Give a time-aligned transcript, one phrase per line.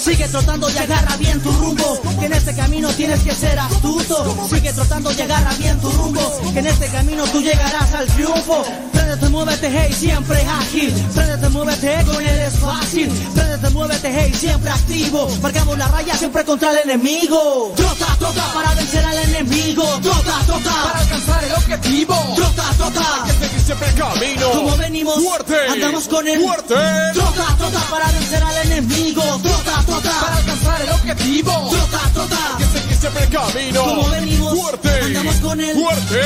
[0.00, 2.00] Sigue trotando y agarra bien tu rumbo.
[2.18, 4.48] Que en este camino tienes que ser astuto.
[4.48, 6.40] Sigue trotando y agarra bien tu rumbo.
[6.54, 8.64] Que en este camino tú llegarás al triunfo.
[8.92, 10.90] Préndete, muévete, hey, siempre ágil.
[11.14, 13.08] Préndete, muévete, con él es fácil.
[13.34, 15.28] Préndete, muévete, hey, siempre activo.
[15.42, 17.72] Marcamos la raya siempre contra el enemigo.
[17.76, 19.84] Trota, trota para vencer al enemigo.
[20.00, 22.16] Trota, trota para alcanzar el objetivo.
[22.36, 23.24] Trota, trota.
[23.24, 24.50] Hay que seguir siempre el camino.
[24.50, 25.56] Como venimos, fuerte.
[25.68, 26.74] andamos con el fuerte.
[27.12, 29.22] Trota, trota para vencer al enemigo.
[29.42, 31.70] Trota, trota para alcanzar el objetivo.
[31.70, 32.56] Trota, trota.
[32.58, 33.84] Que seguir siempre el camino.
[33.84, 35.00] Como venimos, fuerte.
[35.02, 36.20] andamos con el fuerte.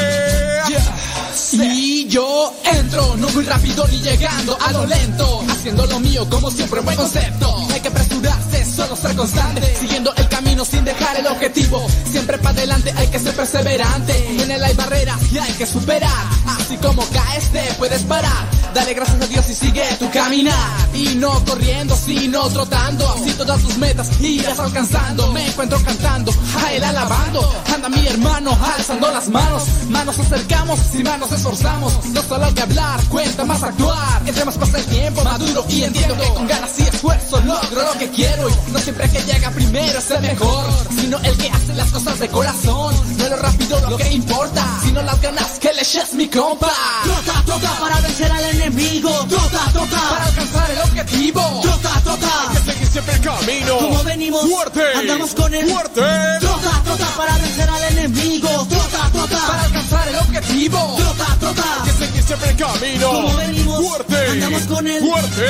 [1.34, 6.50] Si yo entro, no muy rápido ni llegando a lo lento, haciendo lo mío como
[6.50, 7.66] siempre buen concepto.
[7.72, 10.28] Hay que apresurarse, solo ser constante, siguiendo el
[10.64, 11.86] sin dejar el objetivo.
[12.10, 14.42] Siempre para adelante hay que ser perseverante.
[14.42, 16.10] En él hay barreras y hay que superar.
[16.46, 18.48] Así como caes te puedes parar.
[18.74, 20.54] Dale gracias a Dios y sigue tu caminar.
[20.94, 23.08] Y no corriendo, sino trotando.
[23.12, 25.32] Así todas tus metas irás alcanzando.
[25.32, 26.32] Me encuentro cantando,
[26.62, 27.54] a él alabando.
[27.74, 29.64] Anda mi hermano, alzando las manos.
[29.88, 32.04] Manos acercamos, sin manos esforzamos.
[32.06, 34.22] No solo hay que hablar, cuenta más actuar.
[34.26, 37.98] Entre más pasa el tiempo, maduro y entiendo que con ganas y esfuerzo logro lo
[37.98, 38.48] que quiero.
[38.68, 40.53] Y no siempre que llega primero es el mejor,
[41.00, 42.94] sino el que hace las cosas de corazón.
[43.18, 46.72] No lo rápido lo que importa, sino las ganas que le eches mi compa.
[47.04, 49.10] Trota, trota para vencer al enemigo.
[49.28, 51.60] Trota, trota para alcanzar el objetivo.
[51.62, 52.50] Trota, trota.
[52.50, 53.78] Hay que seguir siempre el camino.
[53.78, 54.82] Como venimos, fuerte.
[54.96, 56.02] andamos con el fuerte.
[56.40, 58.48] Trota, trota para vencer al enemigo.
[58.68, 60.96] Trota, trota para alcanzar el objetivo.
[60.96, 61.93] Trota, trota.
[62.26, 63.08] Siempre el camino.
[63.10, 64.16] Como venimos, fuerte.
[64.30, 65.44] andamos con el fuerte.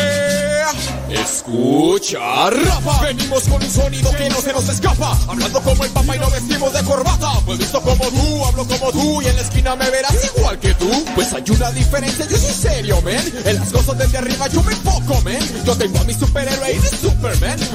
[1.11, 3.01] Escucha, rapa.
[3.03, 5.17] Venimos con un sonido que no se nos escapa.
[5.29, 7.41] Hablando como el papá y no vestimos de corbata.
[7.47, 10.75] Pues visto como tú, hablo como tú y en la esquina me verás igual que
[10.75, 10.91] tú.
[11.15, 13.23] Pues hay una diferencia, yo soy serio, man.
[13.45, 15.65] En las cosas desde arriba yo me enfoco, man.
[15.65, 16.84] Yo tengo a mi superhéroe y.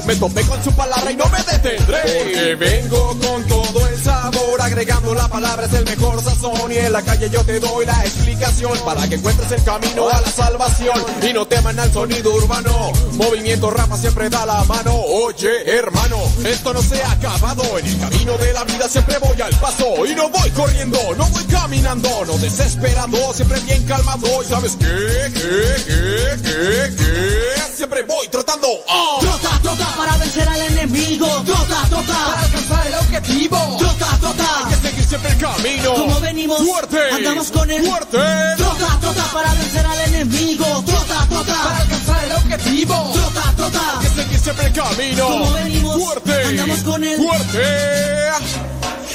[0.10, 2.02] Me topé con su palabra y no me detendré.
[2.02, 6.72] Porque vengo con todo el sabor, agregando la palabra es el mejor sazón.
[6.72, 10.20] Y en la calle yo te doy la explicación para que encuentres el camino a
[10.20, 11.00] la salvación.
[11.22, 12.92] Y no teman al sonido urbano.
[13.14, 14.96] Movimiento rapa siempre da la mano.
[14.96, 17.78] Oye, hermano, esto no se ha acabado.
[17.78, 20.08] En el camino de la vida siempre voy al paso.
[20.08, 24.42] Y no voy corriendo, no voy caminando, no desesperando, siempre bien calmado.
[24.42, 24.88] ¿Y sabes qué?
[25.36, 25.84] ¿Qué?
[25.86, 26.42] ¿Qué?
[26.42, 26.96] ¿Qué?
[26.98, 27.76] ¿Qué?
[27.76, 28.68] Siempre voy trotando.
[28.88, 29.20] ¡Oh!
[29.22, 31.28] Trota, trota para vencer al enemigo.
[31.46, 33.78] Trota, trota para alcanzar el objetivo.
[33.80, 34.68] Trota, trota.
[34.68, 35.94] Hay que seguir siempre el camino.
[35.94, 36.98] Como venimos, fuerte.
[37.12, 38.18] andamos con el fuerte.
[38.58, 40.84] Trota, trota para vencer al enemigo.
[40.86, 43.12] Trota, trota para alcanzar el objetivo.
[43.14, 44.00] Trota, trota.
[44.00, 45.28] Hay que seguir siempre el camino.
[45.28, 46.44] Como venimos, fuerte.
[46.46, 47.64] andamos con el fuerte.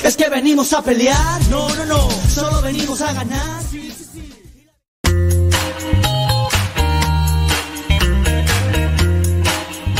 [0.05, 1.41] Es que venimos a pelear.
[1.49, 2.09] No, no, no.
[2.33, 3.65] Solo venimos a ganar.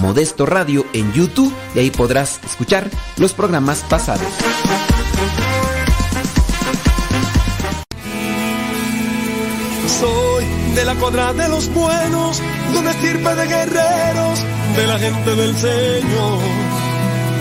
[0.00, 4.26] Modesto Radio en YouTube y ahí podrás escuchar los programas pasados.
[10.00, 12.42] Soy de la cuadra de los buenos,
[12.72, 14.44] de una estirpe de guerreros,
[14.76, 16.38] de la gente del Señor.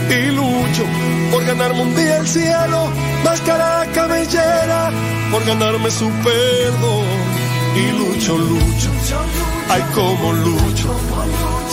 [0.09, 0.83] Y lucho
[1.31, 2.89] por ganarme un día el cielo,
[3.23, 4.91] máscara cabellera,
[5.31, 7.05] por ganarme su perdón.
[7.75, 8.89] Y lucho, lucho,
[9.69, 10.95] ay como lucho.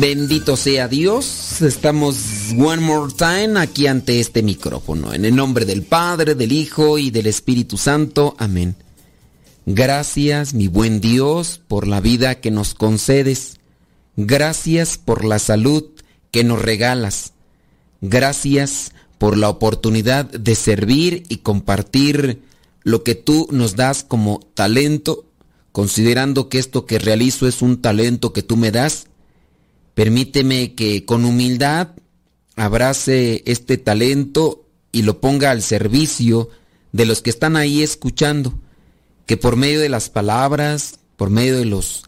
[0.00, 2.16] Bendito sea Dios, estamos
[2.56, 5.12] one more time aquí ante este micrófono.
[5.12, 8.34] En el nombre del Padre, del Hijo y del Espíritu Santo.
[8.38, 8.76] Amén.
[9.66, 13.58] Gracias, mi buen Dios, por la vida que nos concedes.
[14.16, 15.84] Gracias por la salud
[16.30, 17.34] que nos regalas.
[18.00, 22.40] Gracias por la oportunidad de servir y compartir
[22.84, 25.26] lo que tú nos das como talento,
[25.72, 29.09] considerando que esto que realizo es un talento que tú me das.
[29.94, 31.88] Permíteme que con humildad
[32.56, 36.48] abrace este talento y lo ponga al servicio
[36.92, 38.58] de los que están ahí escuchando,
[39.26, 42.04] que por medio de las palabras, por medio de los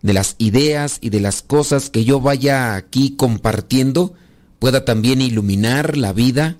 [0.00, 4.14] de las ideas y de las cosas que yo vaya aquí compartiendo,
[4.60, 6.56] pueda también iluminar la vida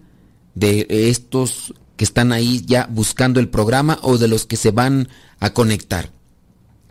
[0.55, 5.09] de estos que están ahí ya buscando el programa o de los que se van
[5.41, 6.11] a conectar.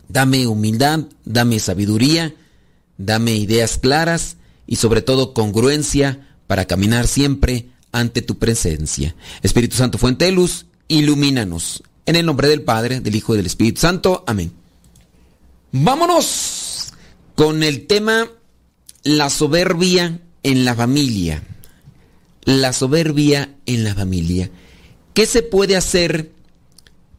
[0.08, 2.34] Dame humildad, dame sabiduría,
[2.98, 4.36] dame ideas claras
[4.66, 9.14] y sobre todo congruencia para caminar siempre ante tu presencia.
[9.42, 11.82] Espíritu Santo, fuente de luz, ilumínanos.
[12.04, 14.24] En el nombre del Padre, del Hijo y del Espíritu Santo.
[14.26, 14.52] Amén.
[15.72, 16.92] Vámonos
[17.34, 18.28] con el tema
[19.04, 21.42] la soberbia en la familia.
[22.44, 24.50] La soberbia en la familia.
[25.12, 26.32] ¿Qué se puede hacer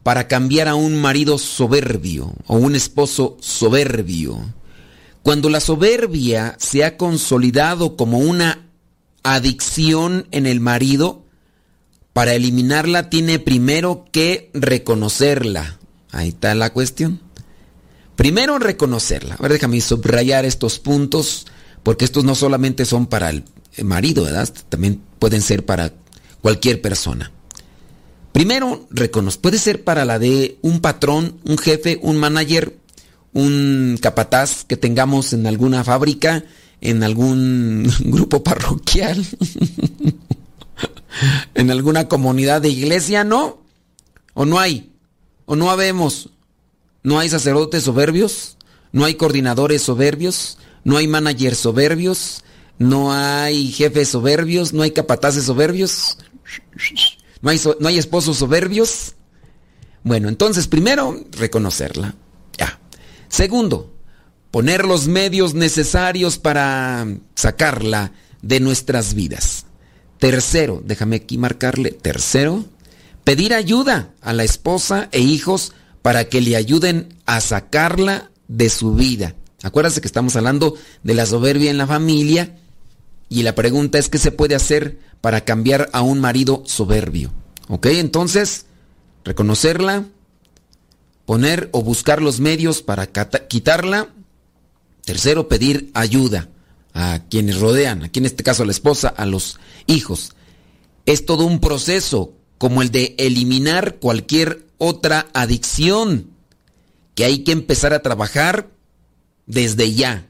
[0.02, 4.40] para cambiar a un marido soberbio o un esposo soberbio?
[5.22, 8.66] Cuando la soberbia se ha consolidado como una
[9.22, 11.24] adicción en el marido,
[12.12, 15.78] para eliminarla tiene primero que reconocerla.
[16.10, 17.20] Ahí está la cuestión.
[18.16, 19.36] Primero reconocerla.
[19.36, 21.46] A ver, déjame subrayar estos puntos,
[21.82, 23.44] porque estos no solamente son para el
[23.84, 24.48] marido, ¿verdad?
[24.68, 25.92] También pueden ser para
[26.40, 27.30] cualquier persona.
[28.32, 29.40] Primero, reconocer.
[29.40, 32.76] Puede ser para la de un patrón, un jefe, un manager,
[33.32, 36.44] un capataz que tengamos en alguna fábrica,
[36.80, 39.24] en algún grupo parroquial,
[41.54, 43.60] en alguna comunidad de iglesia, ¿no?
[44.34, 44.90] ¿O no hay?
[45.46, 46.30] ¿O no habemos?
[47.02, 48.56] ¿No hay sacerdotes soberbios?
[48.92, 50.58] ¿No hay coordinadores soberbios?
[50.84, 52.44] ¿No hay managers soberbios?
[52.78, 54.72] ¿No hay jefes soberbios?
[54.72, 56.18] ¿No hay capataces soberbios?
[57.42, 59.14] ¿No hay, ¿No hay esposos soberbios?
[60.02, 62.14] Bueno, entonces primero, reconocerla.
[63.30, 63.94] Segundo,
[64.50, 68.12] poner los medios necesarios para sacarla
[68.42, 69.64] de nuestras vidas.
[70.18, 72.64] Tercero, déjame aquí marcarle, tercero,
[73.24, 75.72] pedir ayuda a la esposa e hijos
[76.02, 79.36] para que le ayuden a sacarla de su vida.
[79.62, 80.74] Acuérdense que estamos hablando
[81.04, 82.58] de la soberbia en la familia
[83.28, 87.32] y la pregunta es qué se puede hacer para cambiar a un marido soberbio.
[87.68, 87.86] ¿Ok?
[87.86, 88.66] Entonces,
[89.24, 90.06] reconocerla,
[91.26, 94.08] poner o buscar los medios para quitarla
[95.04, 96.48] Tercero, pedir ayuda
[96.92, 100.32] a quienes rodean, aquí en este caso a la esposa, a los hijos.
[101.06, 106.30] Es todo un proceso como el de eliminar cualquier otra adicción
[107.14, 108.70] que hay que empezar a trabajar
[109.46, 110.26] desde ya.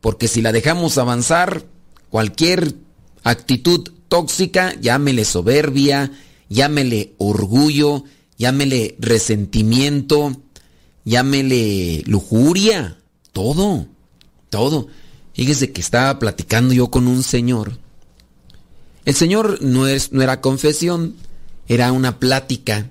[0.00, 1.64] Porque si la dejamos avanzar,
[2.08, 2.74] cualquier
[3.22, 6.10] actitud tóxica, llámele soberbia,
[6.48, 8.04] llámele orgullo,
[8.40, 10.34] llámele resentimiento,
[11.04, 12.96] llámele lujuria,
[13.32, 13.86] todo,
[14.48, 14.88] todo.
[15.34, 17.78] Fíjese que estaba platicando yo con un señor.
[19.04, 21.16] El señor no, es, no era confesión,
[21.68, 22.90] era una plática.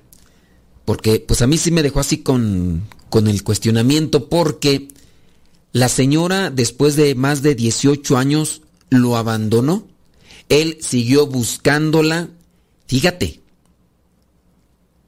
[0.84, 4.86] Porque pues a mí sí me dejó así con, con el cuestionamiento porque
[5.72, 9.88] la señora después de más de 18 años lo abandonó.
[10.48, 12.28] Él siguió buscándola.
[12.86, 13.39] Fíjate,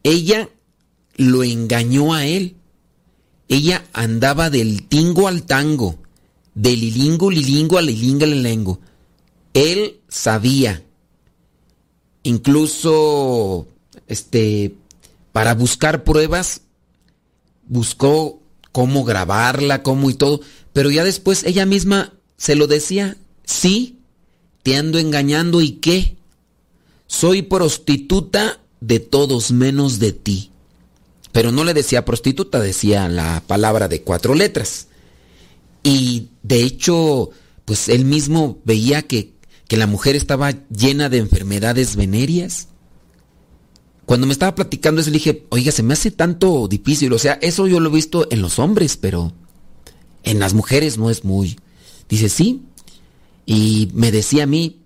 [0.02, 0.48] ella
[1.16, 2.56] lo engañó a él.
[3.48, 5.98] Ella andaba del tingo al tango,
[6.54, 8.80] del lilingo, lilingo al lilinga, lilingo.
[9.52, 10.82] Él sabía,
[12.22, 13.66] incluso,
[14.06, 14.74] este,
[15.32, 16.62] para buscar pruebas,
[17.68, 18.40] buscó
[18.70, 20.40] cómo grabarla, cómo y todo,
[20.72, 23.98] pero ya después ella misma se lo decía, sí,
[24.62, 26.16] te ando engañando y qué,
[27.06, 30.50] soy prostituta de todos menos de ti.
[31.30, 34.88] Pero no le decía prostituta, decía la palabra de cuatro letras.
[35.82, 37.30] Y de hecho,
[37.64, 39.32] pues él mismo veía que,
[39.68, 42.68] que la mujer estaba llena de enfermedades venéreas.
[44.04, 47.12] Cuando me estaba platicando eso, le dije, oiga, se me hace tanto difícil.
[47.12, 49.32] O sea, eso yo lo he visto en los hombres, pero
[50.24, 51.56] en las mujeres no es muy.
[52.08, 52.62] Dice, sí.
[53.46, 54.80] Y me decía a mí,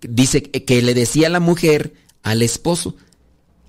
[0.00, 2.96] dice que le decía a la mujer, al esposo,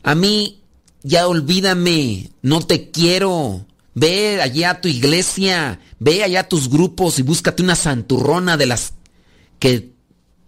[0.04, 0.62] a mí
[1.02, 3.66] ya olvídame, no te quiero.
[3.96, 8.66] Ve allá a tu iglesia, ve allá a tus grupos y búscate una santurrona de
[8.66, 8.94] las
[9.60, 9.92] que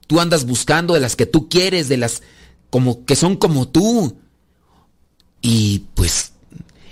[0.08, 2.24] tú andas buscando, de las que tú quieres, de las
[2.70, 4.18] como que son como tú.
[5.42, 6.32] Y pues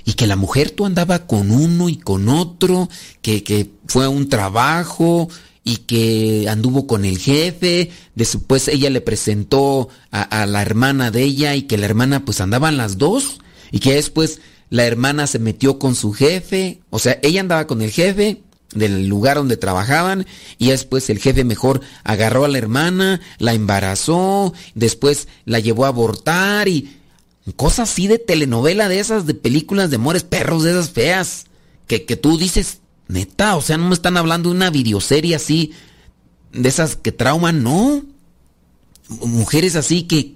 [0.06, 2.90] y que la mujer tú andaba con uno y con otro,
[3.22, 5.30] que, que fue un trabajo
[5.64, 11.56] y que anduvo con el jefe, después ella le presentó a, la hermana de ella
[11.56, 13.40] y que la hermana pues andaban las dos
[13.72, 17.82] y que después la hermana se metió con su jefe, o sea, ella andaba con
[17.82, 18.42] el jefe
[18.76, 20.26] del lugar donde trabajaban
[20.58, 25.90] y después el jefe mejor agarró a la hermana, la embarazó, después la llevó a
[25.90, 26.98] abortar y
[27.56, 31.46] cosas así de telenovela de esas, de películas de amores perros, de esas feas,
[31.88, 32.80] que, que tú dices,
[33.14, 35.72] neta, o sea, no me están hablando de una videoserie así,
[36.52, 38.04] de esas que trauman, no.
[39.08, 40.36] Mujeres así que,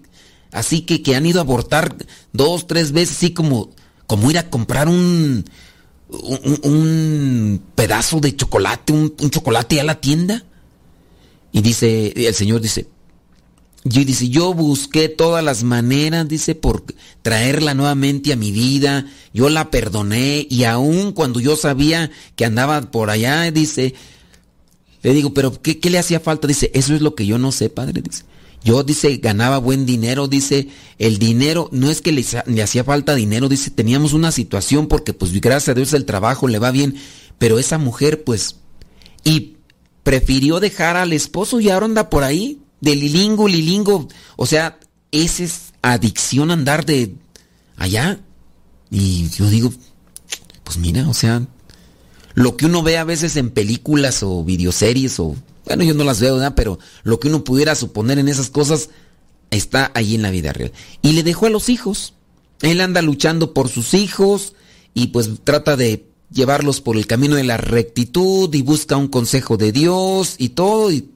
[0.51, 1.95] así que, que han ido a abortar
[2.33, 3.71] dos, tres veces, así como,
[4.05, 5.45] como ir a comprar un,
[6.09, 10.43] un, pedazo de chocolate, un, un, chocolate a la tienda.
[11.51, 12.87] Y dice, el Señor dice,
[13.89, 16.83] yo dice, yo busqué todas las maneras, dice, por
[17.21, 22.91] traerla nuevamente a mi vida, yo la perdoné y aun cuando yo sabía que andaba
[22.91, 23.93] por allá, dice,
[25.03, 26.47] le digo, pero ¿qué, qué le hacía falta?
[26.47, 28.23] Dice, eso es lo que yo no sé, padre, dice.
[28.63, 30.67] Yo, dice, ganaba buen dinero, dice,
[30.97, 35.13] el dinero, no es que le, le, hacía falta dinero, dice, teníamos una situación porque
[35.13, 36.95] pues gracias a Dios el trabajo le va bien,
[37.37, 38.57] pero esa mujer pues,
[39.23, 39.57] y
[40.03, 44.79] prefirió dejar al esposo y ahora anda por ahí, de lilingo, lilingo, o sea,
[45.11, 47.15] esa es adicción andar de
[47.75, 48.19] allá.
[48.89, 49.71] Y yo digo,
[50.63, 51.45] pues mira, o sea,
[52.33, 56.21] lo que uno ve a veces en películas o videoseries o bueno, yo no las
[56.21, 56.53] veo, ¿verdad?
[56.55, 58.89] Pero lo que uno pudiera suponer en esas cosas
[59.51, 60.71] está ahí en la vida real.
[61.01, 62.13] Y le dejó a los hijos.
[62.61, 64.53] Él anda luchando por sus hijos
[64.93, 69.57] y pues trata de llevarlos por el camino de la rectitud y busca un consejo
[69.57, 70.91] de Dios y todo.
[70.91, 71.09] Y,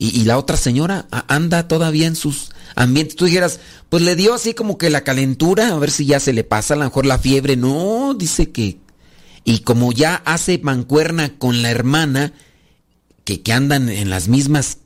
[0.00, 3.16] y, la otra señora anda todavía en sus ambientes.
[3.16, 6.32] Tú dijeras, pues le dio así como que la calentura, a ver si ya se
[6.32, 7.56] le pasa, a lo mejor la fiebre.
[7.56, 8.78] No, dice que...
[9.44, 12.32] Y como ya hace mancuerna con la hermana,
[13.24, 14.78] que, que andan en las mismas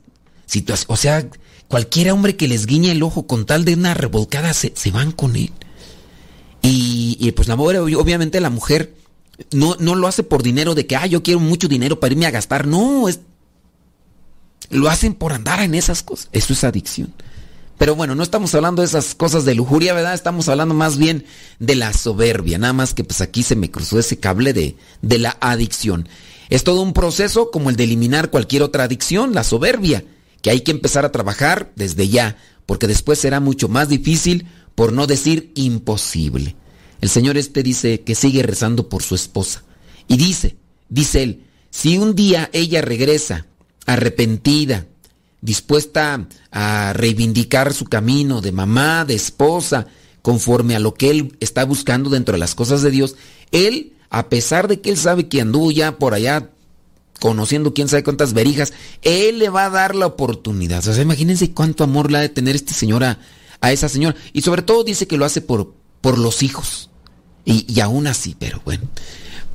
[0.47, 0.85] situaciones.
[0.89, 1.27] O sea,
[1.67, 5.11] cualquier hombre que les guiñe el ojo con tal de una revolcada se, se van
[5.11, 5.51] con él.
[6.61, 8.95] Y, y, pues la mujer, obviamente la mujer
[9.51, 12.25] no, no lo hace por dinero de que, ah, yo quiero mucho dinero para irme
[12.25, 12.65] a gastar.
[12.65, 13.19] No, es,
[14.73, 16.29] lo hacen por andar en esas cosas.
[16.31, 17.13] Eso es adicción.
[17.77, 20.13] Pero bueno, no estamos hablando de esas cosas de lujuria, ¿verdad?
[20.13, 21.25] Estamos hablando más bien
[21.59, 22.57] de la soberbia.
[22.57, 26.07] Nada más que pues aquí se me cruzó ese cable de, de la adicción.
[26.49, 30.05] Es todo un proceso como el de eliminar cualquier otra adicción, la soberbia,
[30.41, 34.93] que hay que empezar a trabajar desde ya, porque después será mucho más difícil, por
[34.93, 36.55] no decir imposible.
[37.01, 39.63] El Señor este dice que sigue rezando por su esposa.
[40.07, 40.57] Y dice,
[40.89, 43.47] dice él, si un día ella regresa
[43.85, 44.85] arrepentida,
[45.41, 49.87] dispuesta a reivindicar su camino de mamá, de esposa,
[50.21, 53.15] conforme a lo que él está buscando dentro de las cosas de Dios,
[53.51, 56.49] él a pesar de que él sabe que anduvo ya por allá
[57.19, 60.85] conociendo quién sabe cuántas verijas, él le va a dar la oportunidad.
[60.87, 63.17] O sea, imagínense cuánto amor le ha de tener este señor a,
[63.71, 64.15] esa señora.
[64.33, 66.89] Y sobre todo dice que lo hace por, por los hijos.
[67.45, 68.83] Y, y aún así, pero bueno.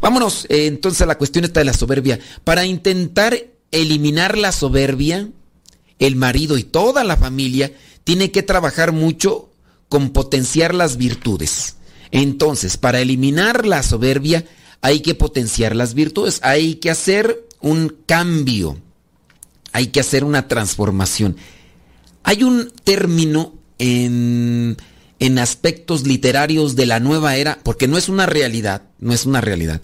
[0.01, 2.19] Vámonos eh, entonces a la cuestión esta de la soberbia.
[2.43, 3.39] Para intentar
[3.71, 5.29] eliminar la soberbia,
[5.99, 7.73] el marido y toda la familia
[8.05, 9.51] tiene que trabajar mucho
[9.89, 11.77] con potenciar las virtudes.
[12.11, 14.45] Entonces, para eliminar la soberbia
[14.81, 18.79] hay que potenciar las virtudes, hay que hacer un cambio,
[19.73, 21.37] hay que hacer una transformación.
[22.23, 24.77] Hay un término en,
[25.19, 29.41] en aspectos literarios de la nueva era, porque no es una realidad, no es una
[29.41, 29.81] realidad.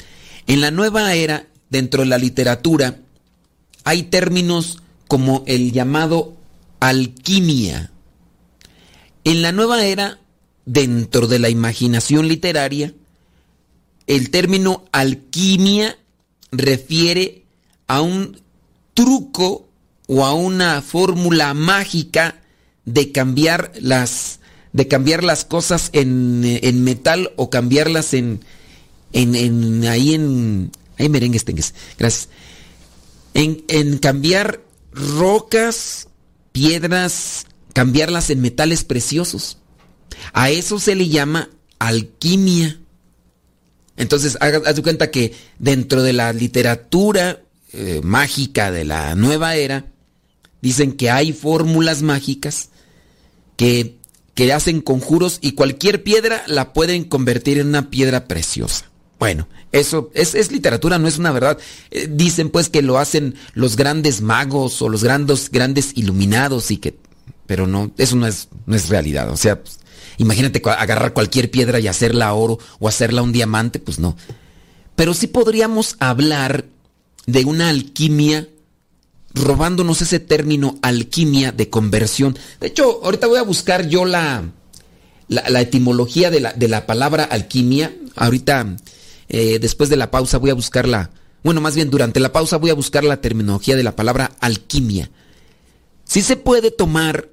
[0.47, 3.01] En la nueva era, dentro de la literatura,
[3.85, 6.37] hay términos como el llamado
[6.81, 7.91] alquimia.
[9.25, 10.19] En la nueva era
[10.67, 12.95] dentro de la imaginación literaria,
[14.07, 15.99] el término alquimia
[16.53, 17.45] refiere
[17.87, 18.41] a un
[18.95, 19.69] truco
[20.07, 22.41] o a una fórmula mágica
[22.85, 24.41] de cambiar las
[24.73, 28.41] de cambiar las cosas en, en metal o cambiarlas en,
[29.13, 32.29] en, en ahí en ahí merengues tengues gracias
[33.35, 34.63] en, cambiar
[34.93, 36.09] rocas
[36.53, 39.59] piedras cambiarlas en metales preciosos
[40.33, 42.81] a eso se le llama alquimia.
[43.97, 49.87] Entonces, haz de cuenta que dentro de la literatura eh, mágica de la nueva era,
[50.63, 52.71] dicen que hay fórmulas mágicas
[53.57, 53.97] que,
[54.35, 58.91] que hacen conjuros y cualquier piedra la pueden convertir en una piedra preciosa.
[59.25, 61.57] Bueno, eso es, literatura, no es una verdad.
[61.91, 66.77] Eh, dicen pues que lo hacen los grandes magos o los grandes, grandes iluminados y
[66.77, 66.99] que...
[67.47, 69.31] Pero no, eso no es, no es realidad.
[69.31, 69.79] O sea, pues,
[70.19, 74.15] imagínate agarrar cualquier piedra y hacerla oro o hacerla un diamante, pues no.
[74.95, 76.67] Pero sí podríamos hablar
[77.25, 78.47] de una alquimia
[79.33, 82.37] robándonos ese término alquimia de conversión.
[82.61, 84.45] De hecho, ahorita voy a buscar yo la,
[85.29, 87.91] la, etimología de la, de la, palabra alquimia.
[88.17, 88.77] Ahorita,
[89.29, 91.11] eh, después de la pausa, voy a buscar la...
[91.43, 95.11] Bueno, más bien durante la pausa voy a buscar la terminología de la palabra alquimia.
[96.05, 97.29] Si se puede tomar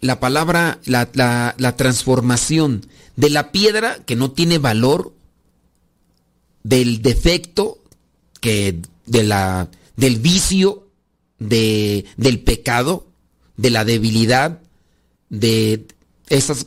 [0.00, 2.86] la palabra, la, la, transformación
[3.16, 5.14] de la piedra que no tiene valor,
[6.64, 7.82] del defecto,
[8.40, 10.88] que de la, del vicio,
[11.38, 13.06] de, del pecado,
[13.56, 14.60] de la debilidad,
[15.28, 15.86] de
[16.28, 16.66] esas,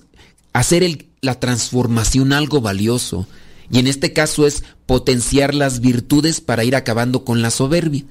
[0.54, 3.28] hacer la transformación algo valioso.
[3.72, 8.04] Y en este caso es potenciar las virtudes para ir acabando con la soberbia.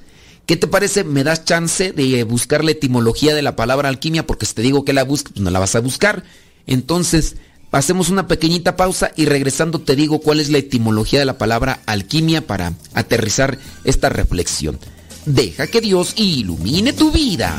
[0.46, 1.04] ¿Qué te parece?
[1.04, 4.26] ¿Me das chance de buscar la etimología de la palabra alquimia?
[4.26, 6.24] Porque si te digo que la busques, pues no la vas a buscar.
[6.66, 7.36] Entonces,
[7.72, 11.80] hacemos una pequeñita pausa y regresando te digo cuál es la etimología de la palabra
[11.86, 14.78] alquimia para aterrizar esta reflexión.
[15.24, 17.58] Deja que Dios ilumine tu vida.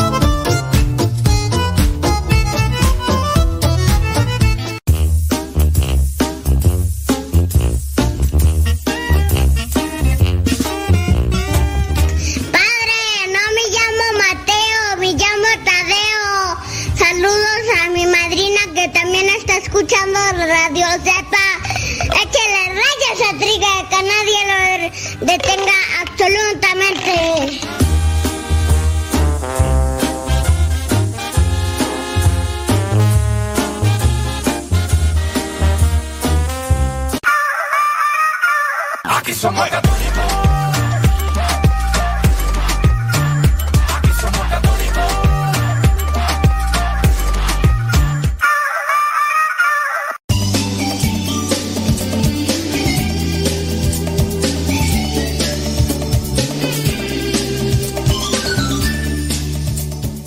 [20.81, 21.45] Radio Zepa.
[22.05, 24.57] Échale rayas a triga, que nadie lo
[25.27, 27.15] detenga absolutamente.
[39.03, 39.69] Aquí somos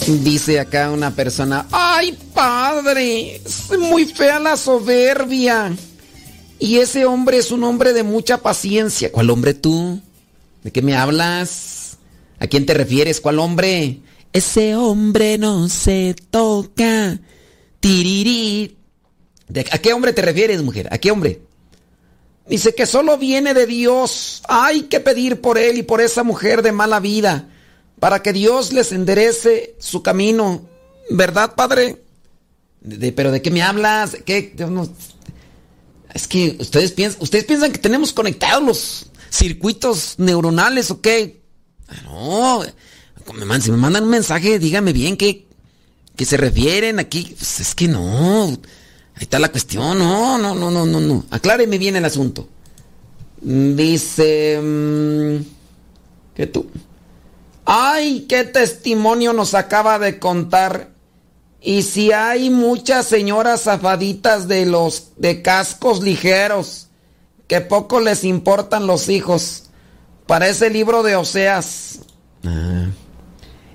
[0.06, 5.74] Dice acá una persona, ay padre, es muy fea la soberbia.
[6.58, 9.10] Y ese hombre es un hombre de mucha paciencia.
[9.10, 10.00] ¿Cuál hombre tú?
[10.62, 11.96] ¿De qué me hablas?
[12.38, 13.22] ¿A quién te refieres?
[13.22, 14.00] ¿Cuál hombre?
[14.34, 17.18] Ese hombre no se toca.
[17.80, 18.76] Tiriri.
[19.70, 20.88] ¿A qué hombre te refieres, mujer?
[20.90, 21.40] ¿A qué hombre?
[22.46, 24.42] Dice que solo viene de Dios.
[24.48, 27.48] Hay que pedir por él y por esa mujer de mala vida
[28.00, 30.62] para que Dios les enderece su camino.
[31.10, 32.00] ¿Verdad, Padre?
[33.16, 34.14] pero ¿de qué me hablas?
[34.14, 34.22] Es
[36.28, 41.40] que ustedes piensan, ustedes piensan que tenemos conectados los circuitos neuronales o qué?
[41.88, 42.62] Ah, no,
[43.60, 45.46] si me mandan un mensaje, dígame bien qué,
[46.14, 47.34] qué se refieren aquí.
[47.36, 48.46] Pues es que no.
[48.46, 49.98] Ahí está la cuestión.
[49.98, 51.24] No, no, no, no, no, no.
[51.30, 52.48] Acláreme bien el asunto.
[53.40, 54.60] Dice...
[54.62, 55.44] Mm,
[56.34, 56.66] ¿Qué tú?
[57.64, 60.90] Ay, qué testimonio nos acaba de contar.
[61.60, 66.88] Y si hay muchas señoras zafaditas de los de cascos ligeros,
[67.48, 69.64] que poco les importan los hijos.
[70.26, 72.00] Para ese libro de Oseas.
[72.44, 72.86] Ah.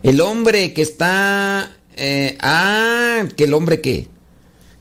[0.04, 1.72] El hombre que está.
[1.96, 4.08] Eh, ah, que el hombre que.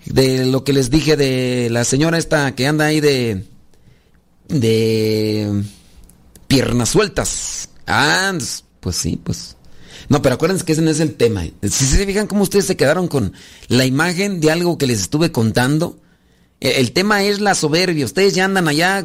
[0.06, 3.44] De lo que les dije de la señora esta que anda ahí de.
[4.48, 5.64] de.
[6.46, 7.68] piernas sueltas.
[7.86, 8.32] Ah,
[8.80, 9.56] pues sí, pues.
[10.08, 11.44] No, pero acuérdense que ese no es el tema.
[11.62, 13.32] Si se fijan cómo ustedes se quedaron con
[13.68, 15.98] la imagen de algo que les estuve contando,
[16.60, 18.04] e, el tema es la soberbia.
[18.04, 19.04] Ustedes ya andan allá,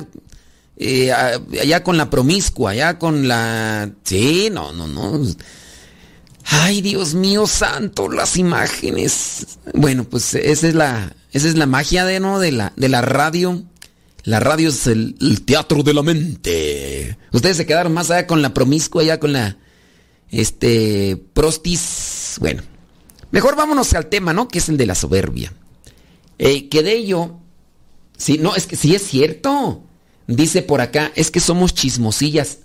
[0.78, 3.92] eh, allá con la promiscua, allá con la...
[4.04, 5.22] Sí, no, no, no.
[6.46, 9.58] Ay, Dios mío santo, las imágenes.
[9.74, 12.40] Bueno, pues esa es la, esa es la magia de, ¿no?
[12.40, 13.64] de, la, de la radio.
[14.24, 17.18] La radio es el, teatro de la mente.
[17.32, 19.58] Ustedes se quedaron más allá con la promiscua, allá con la.
[20.30, 21.22] Este.
[21.34, 22.38] Prostis.
[22.40, 22.64] Bueno.
[23.32, 24.48] Mejor vámonos al tema, ¿no?
[24.48, 25.52] Que es el de la soberbia.
[26.38, 27.38] Eh, que de ello.
[28.18, 29.84] Sí, no, es que sí es cierto.
[30.28, 32.60] Dice por acá, es que somos chismosillas.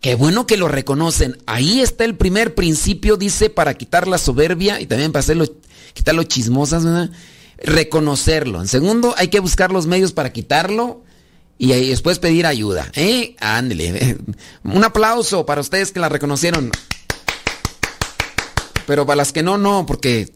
[0.00, 1.38] Qué bueno que lo reconocen.
[1.46, 5.46] Ahí está el primer principio, dice, para quitar la soberbia y también para hacerlo,
[5.94, 7.10] quitarlo chismosas, ¿verdad?
[7.62, 8.60] Reconocerlo.
[8.60, 11.02] En segundo, hay que buscar los medios para quitarlo
[11.58, 12.90] y después pedir ayuda.
[12.94, 13.36] ¿Eh?
[13.40, 14.18] Ándele.
[14.64, 16.70] Un aplauso para ustedes que la reconocieron.
[18.86, 20.32] Pero para las que no, no, porque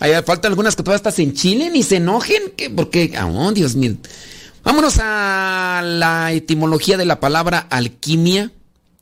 [0.00, 2.50] hay falta algunas que todavía estás en Chile ni se enojen.
[2.56, 3.96] que Porque, oh, Dios mío.
[4.64, 8.50] Vámonos a la etimología de la palabra alquimia,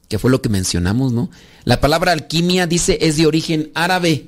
[0.09, 1.31] que fue lo que mencionamos, ¿no?
[1.65, 4.27] La palabra alquimia dice es de origen árabe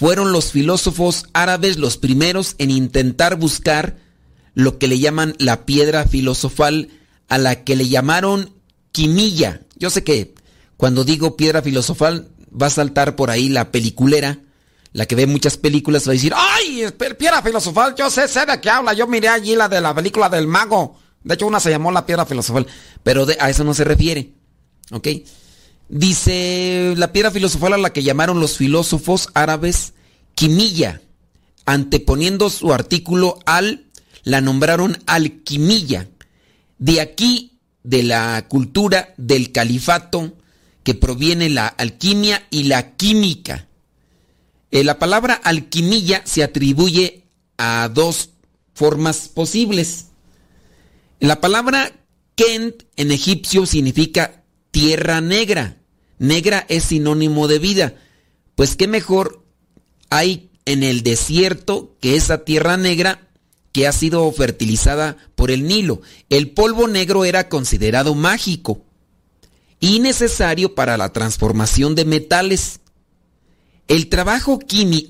[0.00, 3.98] fueron los filósofos árabes los primeros en intentar buscar
[4.54, 6.88] lo que le llaman la piedra filosofal,
[7.28, 8.54] a la que le llamaron
[8.92, 9.60] quimilla.
[9.76, 10.34] Yo sé que
[10.78, 14.38] cuando digo piedra filosofal va a saltar por ahí la peliculera,
[14.94, 16.86] la que ve muchas películas va a decir, ¡ay!
[17.18, 20.30] Piedra filosofal, yo sé, sé de qué habla, yo miré allí la de la película
[20.30, 20.98] del mago.
[21.22, 22.66] De hecho, una se llamó la piedra filosofal,
[23.02, 24.32] pero a eso no se refiere.
[24.92, 25.08] ¿Ok?
[25.90, 29.92] Dice la piedra filosofal a la que llamaron los filósofos árabes
[30.36, 31.02] Quimilla.
[31.66, 33.86] Anteponiendo su artículo al,
[34.22, 36.08] la nombraron alquimilla.
[36.78, 40.36] De aquí, de la cultura del califato,
[40.84, 43.66] que proviene la alquimia y la química.
[44.70, 47.24] Eh, la palabra alquimilla se atribuye
[47.58, 48.30] a dos
[48.74, 50.06] formas posibles.
[51.18, 51.92] La palabra
[52.36, 55.79] Kent en egipcio significa tierra negra.
[56.20, 57.94] Negra es sinónimo de vida.
[58.54, 59.42] Pues qué mejor
[60.10, 63.30] hay en el desierto que esa tierra negra
[63.72, 66.02] que ha sido fertilizada por el Nilo.
[66.28, 68.84] El polvo negro era considerado mágico
[69.80, 72.80] y necesario para la transformación de metales.
[73.88, 74.58] El trabajo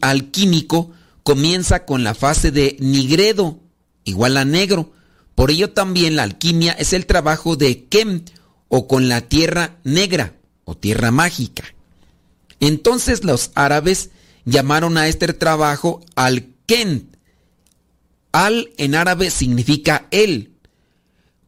[0.03, 0.93] alquímico
[1.25, 3.59] comienza con la fase de nigredo,
[4.05, 4.93] igual a negro.
[5.35, 8.25] Por ello también la alquimia es el trabajo de Kem
[8.69, 10.37] o con la tierra negra
[10.77, 11.65] tierra mágica.
[12.61, 14.11] Entonces los árabes
[14.45, 17.17] llamaron a este trabajo al-Kent.
[18.33, 20.53] Al en árabe significa él.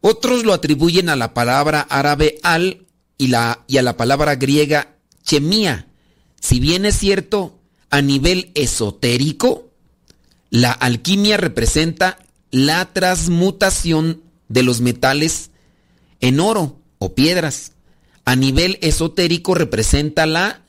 [0.01, 2.85] Otros lo atribuyen a la palabra árabe al
[3.17, 5.87] y, la, y a la palabra griega chemía.
[6.41, 7.59] Si bien es cierto,
[7.89, 9.69] a nivel esotérico,
[10.49, 12.17] la alquimia representa
[12.51, 15.51] la transmutación de los metales
[16.19, 17.72] en oro o piedras.
[18.25, 20.61] A nivel esotérico representa la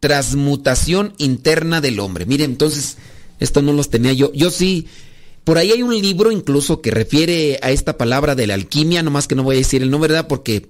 [0.00, 2.26] transmutación interna del hombre.
[2.26, 2.98] Miren, entonces,
[3.40, 4.32] esto no los tenía yo.
[4.32, 4.86] Yo sí,
[5.44, 9.26] por ahí hay un libro incluso que refiere a esta palabra de la alquimia, nomás
[9.26, 10.28] que no voy a decir el nombre, ¿verdad?
[10.28, 10.66] Porque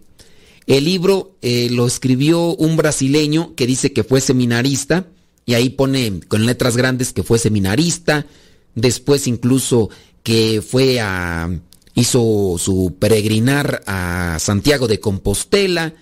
[0.67, 5.07] el libro eh, lo escribió un brasileño que dice que fue seminarista,
[5.47, 8.27] y ahí pone con letras grandes que fue seminarista,
[8.75, 9.89] después incluso
[10.23, 11.51] que fue a
[11.95, 15.95] hizo su peregrinar a Santiago de Compostela,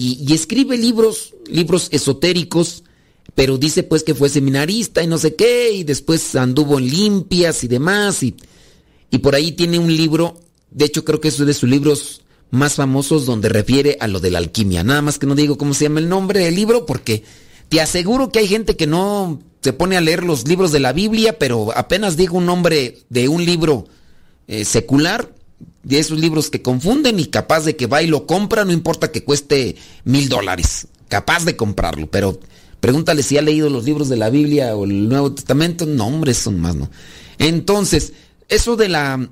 [0.00, 2.84] y, escribe libros, libros esotéricos,
[3.34, 7.64] pero dice pues que fue seminarista y no sé qué, y después anduvo en limpias
[7.64, 8.36] y demás, y,
[9.10, 12.76] y por ahí tiene un libro, de hecho creo que es de sus libros más
[12.76, 14.84] famosos donde refiere a lo de la alquimia.
[14.84, 17.24] Nada más que no digo cómo se llama el nombre del libro porque
[17.68, 20.92] te aseguro que hay gente que no se pone a leer los libros de la
[20.92, 23.86] Biblia, pero apenas digo un nombre de un libro
[24.46, 25.34] eh, secular,
[25.88, 29.10] de esos libros que confunden y capaz de que va y lo compra, no importa
[29.10, 29.74] que cueste
[30.04, 32.38] mil dólares, capaz de comprarlo, pero
[32.78, 36.34] pregúntale si ha leído los libros de la Biblia o el Nuevo Testamento, no, hombre,
[36.34, 36.90] son más, ¿no?
[37.38, 38.12] Entonces,
[38.50, 39.30] eso de la,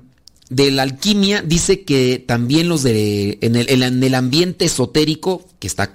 [0.49, 5.67] de la alquimia dice que también los de, en el, en el ambiente esotérico, que
[5.67, 5.91] está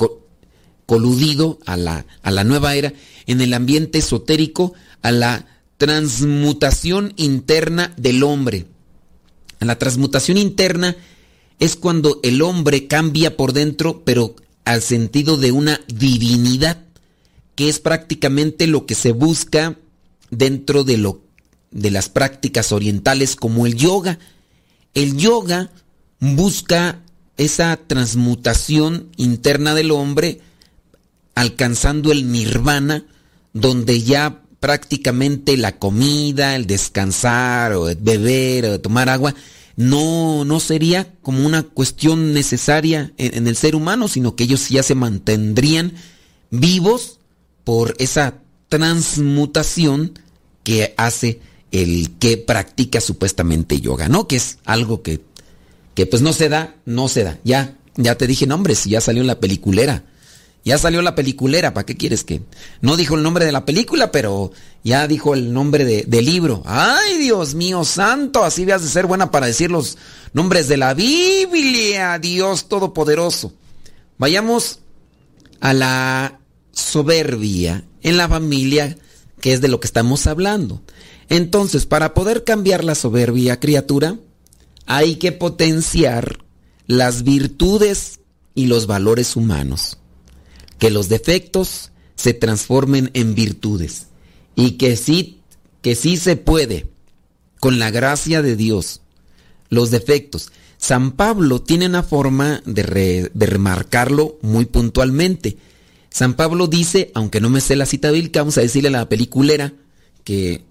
[0.87, 2.93] coludido a la, a la nueva era,
[3.27, 5.47] en el ambiente esotérico, a la
[5.77, 8.67] transmutación interna del hombre
[9.65, 10.97] la transmutación interna
[11.59, 16.85] es cuando el hombre cambia por dentro, pero al sentido de una divinidad,
[17.55, 19.79] que es prácticamente lo que se busca
[20.31, 21.23] dentro de lo
[21.71, 24.19] de las prácticas orientales como el yoga.
[24.95, 25.71] El yoga
[26.21, 27.01] busca
[27.37, 30.41] esa transmutación interna del hombre
[31.35, 33.07] alcanzando el nirvana
[33.53, 39.35] donde ya prácticamente la comida, el descansar o beber o tomar agua
[39.75, 44.85] no, no sería como una cuestión necesaria en, el ser humano, sino que ellos ya
[44.85, 45.95] se mantendrían
[46.51, 47.19] vivos
[47.65, 48.35] por esa
[48.69, 50.17] transmutación
[50.63, 51.41] que hace
[51.73, 54.29] el que practica supuestamente yoga, ¿no?
[54.29, 55.23] Que es algo que,
[55.97, 57.41] que pues no se da, no se da.
[57.43, 60.05] Ya, ya te dije nombres, ya salió la peliculera.
[60.65, 62.43] Ya salió la peliculera, ¿para qué quieres que?
[62.81, 64.53] No dijo el nombre de la película, pero
[64.85, 66.63] ya dijo el nombre de, del libro.
[66.65, 68.45] ¡Ay, Dios mío santo!
[68.45, 69.99] Así veas de ser buena para decir los
[70.33, 73.53] nombres de la Biblia, Dios Todopoderoso.
[74.19, 74.79] Vayamos
[75.61, 76.39] a la
[76.71, 78.97] soberbia en la familia,
[79.41, 80.81] que es de lo que estamos hablando.
[81.29, 84.17] Entonces, para poder cambiar la soberbia, criatura,
[84.87, 86.39] hay que potenciar
[86.87, 88.21] las virtudes
[88.55, 89.99] y los valores humanos
[90.83, 94.09] que los defectos se transformen en virtudes
[94.57, 95.39] y que sí,
[95.81, 96.89] que sí se puede,
[97.61, 99.01] con la gracia de Dios,
[99.69, 100.51] los defectos.
[100.79, 105.57] San Pablo tiene una forma de, de remarcarlo muy puntualmente.
[106.11, 109.09] San Pablo dice, aunque no me sé la cita bíblica, vamos a decirle a la
[109.09, 109.73] peliculera
[110.25, 110.65] que,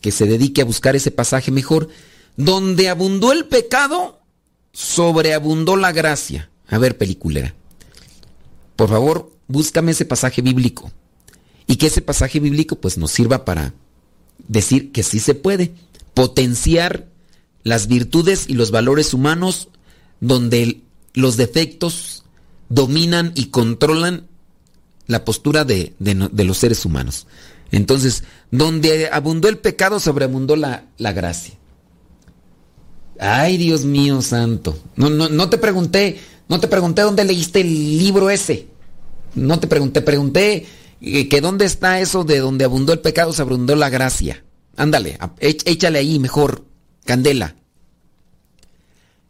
[0.00, 1.88] que se dedique a buscar ese pasaje mejor,
[2.36, 4.20] donde abundó el pecado,
[4.72, 6.48] sobreabundó la gracia.
[6.68, 7.55] A ver, peliculera.
[8.76, 10.90] Por favor, búscame ese pasaje bíblico.
[11.66, 13.74] Y que ese pasaje bíblico pues nos sirva para
[14.46, 15.74] decir que sí se puede
[16.14, 17.08] potenciar
[17.64, 19.68] las virtudes y los valores humanos
[20.20, 20.82] donde
[21.14, 22.24] los defectos
[22.68, 24.28] dominan y controlan
[25.06, 27.26] la postura de, los seres humanos.
[27.72, 31.54] Entonces, donde abundó el pecado, sobreabundó la, la gracia.
[33.18, 34.78] Ay, Dios mío santo.
[34.94, 38.68] No, no, no te pregunté no te pregunté dónde leíste el libro ese.
[39.34, 40.66] No te pregunté, pregunté
[41.00, 44.44] eh, que dónde está eso de donde abundó el pecado, se abundó la gracia.
[44.76, 46.64] Ándale, échale ahí mejor,
[47.04, 47.56] candela.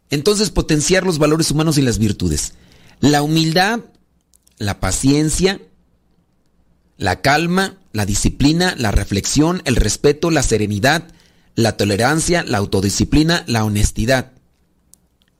[0.09, 2.53] Entonces potenciar los valores humanos y las virtudes.
[2.99, 3.81] La humildad,
[4.57, 5.59] la paciencia,
[6.97, 11.07] la calma, la disciplina, la reflexión, el respeto, la serenidad,
[11.55, 14.31] la tolerancia, la autodisciplina, la honestidad,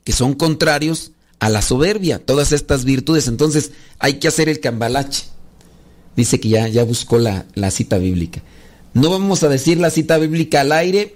[0.04, 3.28] que son contrarios a la soberbia, todas estas virtudes.
[3.28, 5.26] Entonces hay que hacer el cambalache.
[6.16, 8.42] Dice que ya, ya buscó la, la cita bíblica.
[8.94, 11.16] No vamos a decir la cita bíblica al aire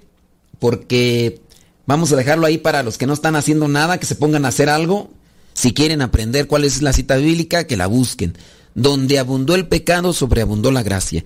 [0.59, 1.41] porque
[1.87, 4.49] vamos a dejarlo ahí para los que no están haciendo nada, que se pongan a
[4.49, 5.09] hacer algo.
[5.53, 8.37] Si quieren aprender cuál es la cita bíblica, que la busquen.
[8.75, 11.25] Donde abundó el pecado, sobreabundó la gracia.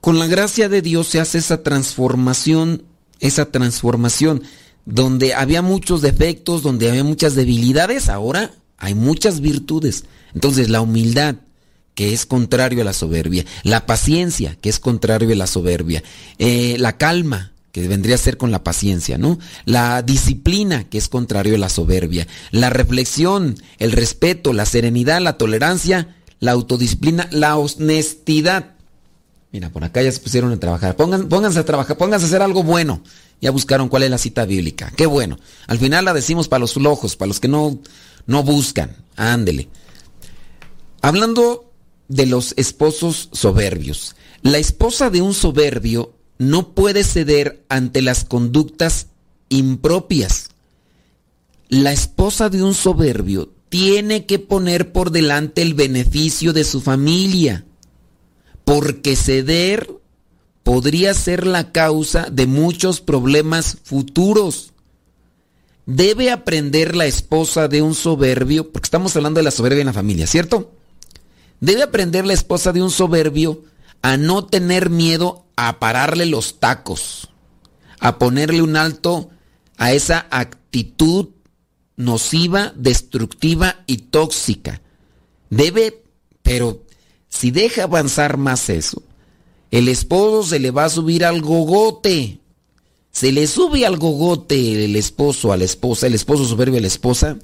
[0.00, 2.84] Con la gracia de Dios se hace esa transformación,
[3.20, 4.42] esa transformación
[4.86, 10.04] donde había muchos defectos, donde había muchas debilidades, ahora hay muchas virtudes.
[10.34, 11.36] Entonces la humildad,
[11.94, 16.02] que es contrario a la soberbia, la paciencia, que es contrario a la soberbia,
[16.38, 19.38] eh, la calma, que vendría a ser con la paciencia, ¿no?
[19.64, 25.38] La disciplina, que es contrario a la soberbia, la reflexión, el respeto, la serenidad, la
[25.38, 28.73] tolerancia, la autodisciplina, la honestidad.
[29.54, 30.96] Mira, por acá ya se pusieron a trabajar.
[30.96, 33.04] pónganse a trabajar, pónganse a hacer algo bueno.
[33.40, 34.92] Ya buscaron cuál es la cita bíblica.
[34.96, 35.38] Qué bueno.
[35.68, 37.78] Al final la decimos para los flojos, para los que no,
[38.26, 38.96] no buscan.
[39.14, 39.68] Ándele.
[41.02, 41.70] Hablando
[42.08, 44.16] de los esposos soberbios.
[44.42, 49.06] La esposa de un soberbio no puede ceder ante las conductas
[49.50, 50.48] impropias.
[51.68, 57.64] La esposa de un soberbio tiene que poner por delante el beneficio de su familia,
[58.64, 59.88] porque ceder
[60.62, 64.72] podría ser la causa de muchos problemas futuros.
[65.86, 69.92] Debe aprender la esposa de un soberbio, porque estamos hablando de la soberbia en la
[69.92, 70.72] familia, ¿cierto?
[71.60, 73.62] Debe aprender la esposa de un soberbio
[74.00, 77.28] a no tener miedo a pararle los tacos,
[78.00, 79.30] a ponerle un alto
[79.76, 81.28] a esa actitud
[81.96, 84.80] nociva, destructiva y tóxica.
[85.50, 86.02] Debe,
[86.42, 86.84] pero
[87.36, 89.02] si deja avanzar más eso,
[89.72, 92.38] el esposo se le va a subir al gogote.
[93.10, 96.86] Se le sube al gogote el esposo a la esposa, el esposo soberbio a la
[96.86, 97.36] esposa,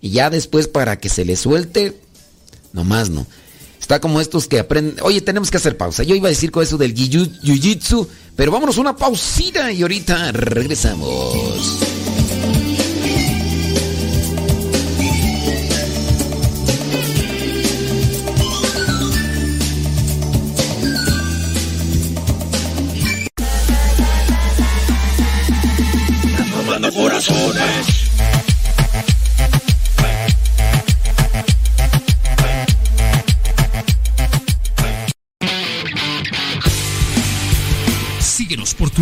[0.00, 1.98] y ya después para que se le suelte,
[2.72, 3.26] nomás no.
[3.80, 5.02] Está como estos que aprenden.
[5.02, 6.04] Oye, tenemos que hacer pausa.
[6.04, 11.80] Yo iba a decir con eso del jiu-jitsu, pero vámonos una pausita y ahorita regresamos.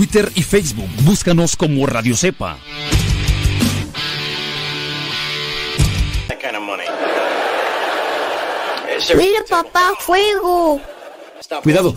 [0.03, 0.89] Twitter y Facebook.
[1.05, 2.59] Búscanos como Radio Cepa.
[9.17, 10.81] Mira, papá, fuego.
[11.63, 11.95] Cuidado.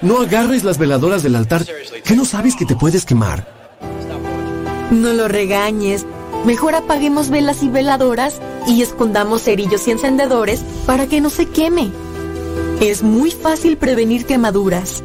[0.00, 1.64] No agarres las veladoras del altar,
[2.04, 3.46] que no sabes que te puedes quemar.
[4.90, 6.06] No lo regañes.
[6.44, 11.92] Mejor apaguemos velas y veladoras y escondamos cerillos y encendedores para que no se queme.
[12.80, 15.04] Es muy fácil prevenir quemaduras.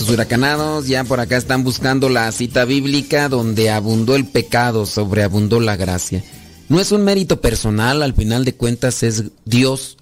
[0.00, 5.76] Huracanados, ya por acá están buscando la cita bíblica donde abundó el pecado, sobreabundó la
[5.76, 6.24] gracia.
[6.68, 9.98] No es un mérito personal, al final de cuentas es Dios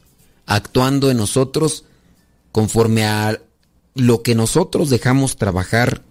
[0.46, 1.85] actuando en nosotros
[2.53, 3.40] conforme a
[3.94, 6.03] lo que nosotros dejamos trabajar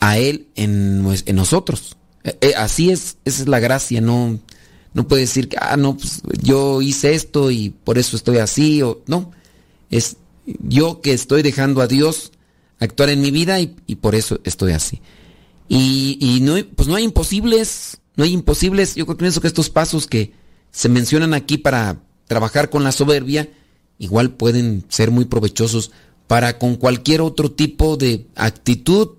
[0.00, 1.02] a Él en,
[1.34, 1.96] nosotros.
[2.24, 4.38] Eh, eh, así es, esa es la gracia, no,
[4.92, 8.82] no puede decir que, ah, no, pues yo hice esto y por eso estoy así,
[8.82, 9.32] o no,
[9.90, 10.16] es
[10.60, 12.32] yo que estoy dejando a Dios
[12.78, 15.00] actuar en mi vida y, por eso estoy así.
[15.68, 18.94] Y, no, pues no hay imposibles, no hay imposibles.
[18.94, 20.32] Yo pienso que estos pasos que
[20.70, 23.50] se mencionan aquí para trabajar con la soberbia,
[23.98, 25.90] igual pueden ser muy provechosos
[26.26, 29.16] para con cualquier otro tipo de actitud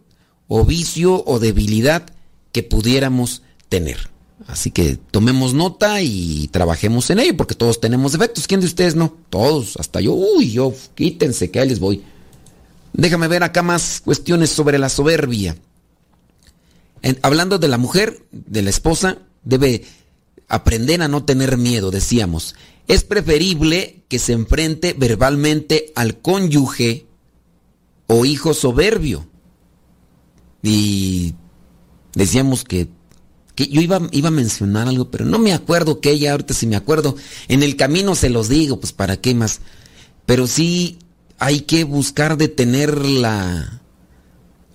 [0.47, 2.05] o vicio o debilidad
[2.51, 4.09] que pudiéramos tener.
[4.47, 8.47] Así que tomemos nota y trabajemos en ello, porque todos tenemos defectos.
[8.47, 9.15] ¿Quién de ustedes no?
[9.29, 10.13] Todos, hasta yo.
[10.13, 12.01] Uy, yo, quítense que ahí les voy.
[12.99, 15.55] Déjame ver acá más cuestiones sobre la soberbia.
[17.21, 19.85] hablando de la mujer, de la esposa, debe
[20.49, 22.55] aprender a no tener miedo, decíamos.
[22.87, 27.05] Es preferible que se enfrente verbalmente al cónyuge
[28.07, 29.29] o hijo soberbio.
[30.61, 31.35] Y
[32.15, 32.89] decíamos que,
[33.55, 36.67] que yo iba, iba, a mencionar algo, pero no me acuerdo que ella, ahorita si
[36.67, 37.15] me acuerdo,
[37.47, 39.61] en el camino se los digo, pues para qué más.
[40.25, 40.99] Pero sí
[41.39, 43.81] hay que buscar detener la,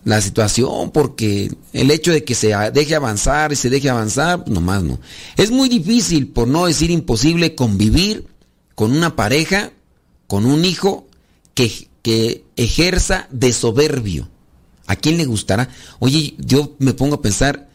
[0.05, 4.83] la situación porque el hecho de que se deje avanzar y se deje avanzar, nomás
[4.83, 4.99] no.
[5.37, 8.27] Es muy difícil, por no decir imposible, convivir
[8.75, 9.73] con una pareja,
[10.27, 11.07] con un hijo
[11.53, 14.29] que, que ejerza de soberbio.
[14.87, 15.69] ¿A quién le gustará?
[15.99, 17.69] Oye, yo me pongo a pensar,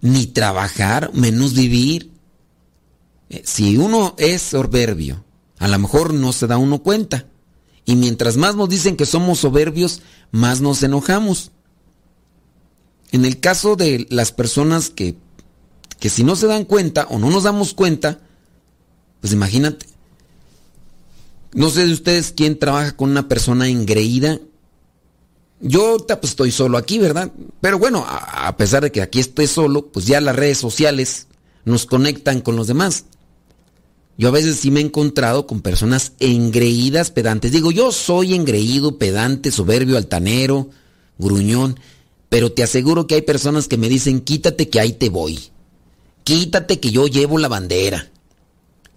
[0.00, 2.10] ni trabajar, menos vivir.
[3.30, 5.24] Eh, si uno es soberbio,
[5.58, 7.26] a lo mejor no se da uno cuenta.
[7.84, 11.50] Y mientras más nos dicen que somos soberbios, más nos enojamos.
[13.12, 15.16] En el caso de las personas que,
[16.00, 18.20] que si no se dan cuenta o no nos damos cuenta,
[19.20, 19.86] pues imagínate.
[21.52, 24.40] No sé de ustedes quién trabaja con una persona engreída.
[25.60, 27.32] Yo pues estoy solo aquí, ¿verdad?
[27.60, 31.28] Pero bueno, a pesar de que aquí estoy solo, pues ya las redes sociales
[31.64, 33.04] nos conectan con los demás.
[34.16, 37.52] Yo a veces sí me he encontrado con personas engreídas, pedantes.
[37.52, 40.70] Digo, yo soy engreído, pedante, soberbio, altanero,
[41.18, 41.78] gruñón,
[42.28, 45.38] pero te aseguro que hay personas que me dicen, quítate que ahí te voy.
[46.22, 48.10] Quítate que yo llevo la bandera.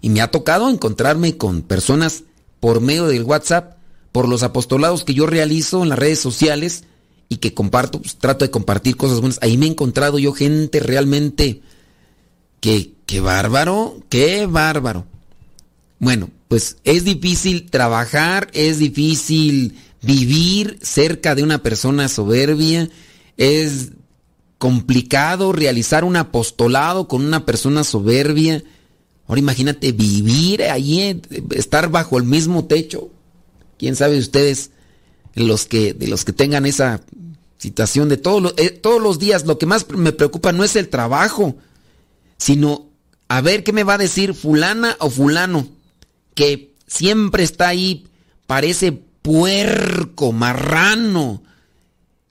[0.00, 2.22] Y me ha tocado encontrarme con personas
[2.60, 3.76] por medio del WhatsApp,
[4.12, 6.84] por los apostolados que yo realizo en las redes sociales
[7.28, 9.38] y que comparto, pues, trato de compartir cosas buenas.
[9.42, 11.60] Ahí me he encontrado yo gente realmente
[12.60, 15.06] que, qué bárbaro, qué bárbaro.
[15.98, 22.90] Bueno, pues es difícil trabajar, es difícil vivir cerca de una persona soberbia,
[23.38, 23.92] es
[24.58, 28.62] complicado realizar un apostolado con una persona soberbia.
[29.26, 33.08] Ahora imagínate vivir allí, estar bajo el mismo techo.
[33.78, 34.70] ¿Quién sabe ustedes
[35.34, 37.00] los que de los que tengan esa
[37.56, 40.76] situación de todos los, eh, todos los días lo que más me preocupa no es
[40.76, 41.56] el trabajo,
[42.36, 42.87] sino
[43.28, 45.68] a ver qué me va a decir fulana o fulano,
[46.34, 48.06] que siempre está ahí,
[48.46, 51.42] parece puerco, marrano,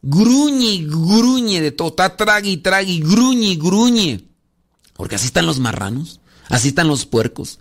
[0.02, 4.24] gruñe, gruñe de todo, está trague trague, gruñe, gruñe.
[4.94, 6.20] Porque así están los marranos,
[6.50, 7.60] así están los puercos.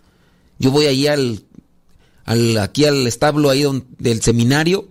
[0.58, 1.44] Yo voy ahí al,
[2.24, 3.64] al aquí al establo ahí
[3.98, 4.88] del seminario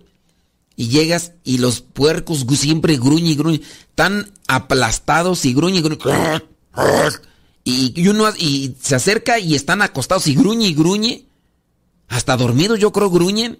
[0.76, 6.00] y llegas y los puercos siempre gruñe y gruñe, están aplastados y gruñe y gruñe.
[7.68, 11.26] Y, uno y se acerca y están acostados y gruñe y gruñe.
[12.06, 13.58] Hasta dormidos yo creo gruñen.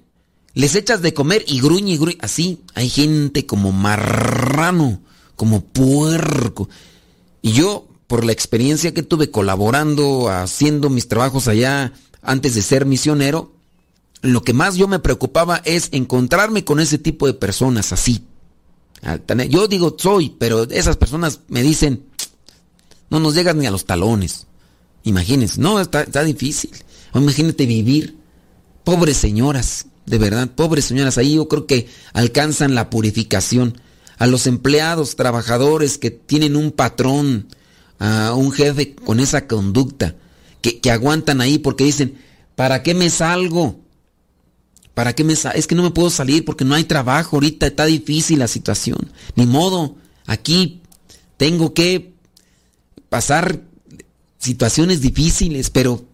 [0.54, 2.16] Les echas de comer y gruñe y gruñe.
[2.20, 5.00] Así hay gente como marrano,
[5.34, 6.68] como puerco.
[7.42, 11.92] Y yo por la experiencia que tuve colaborando, haciendo mis trabajos allá
[12.22, 13.50] antes de ser misionero,
[14.22, 18.22] lo que más yo me preocupaba es encontrarme con ese tipo de personas así.
[19.48, 22.04] Yo digo soy, pero esas personas me dicen,
[23.10, 24.46] no nos llegan ni a los talones.
[25.04, 26.70] Imagínense, no, está, difícil.
[27.14, 28.16] Imagínate vivir.
[28.84, 33.80] Pobres señoras, de verdad, pobres señoras, ahí yo creo que alcanzan la purificación.
[34.18, 37.48] A los empleados, trabajadores que tienen un patrón,
[37.98, 40.14] a un jefe con esa conducta,
[40.62, 42.18] que, que aguantan ahí porque dicen,
[42.54, 43.80] ¿para qué me salgo?
[44.96, 47.84] ¿Para qué me Es que no me puedo salir porque no hay trabajo ahorita, está
[47.84, 49.12] difícil la situación.
[49.34, 50.80] Ni modo, aquí
[51.36, 52.15] tengo que
[53.08, 53.62] pasar
[54.38, 56.04] situaciones difíciles, pero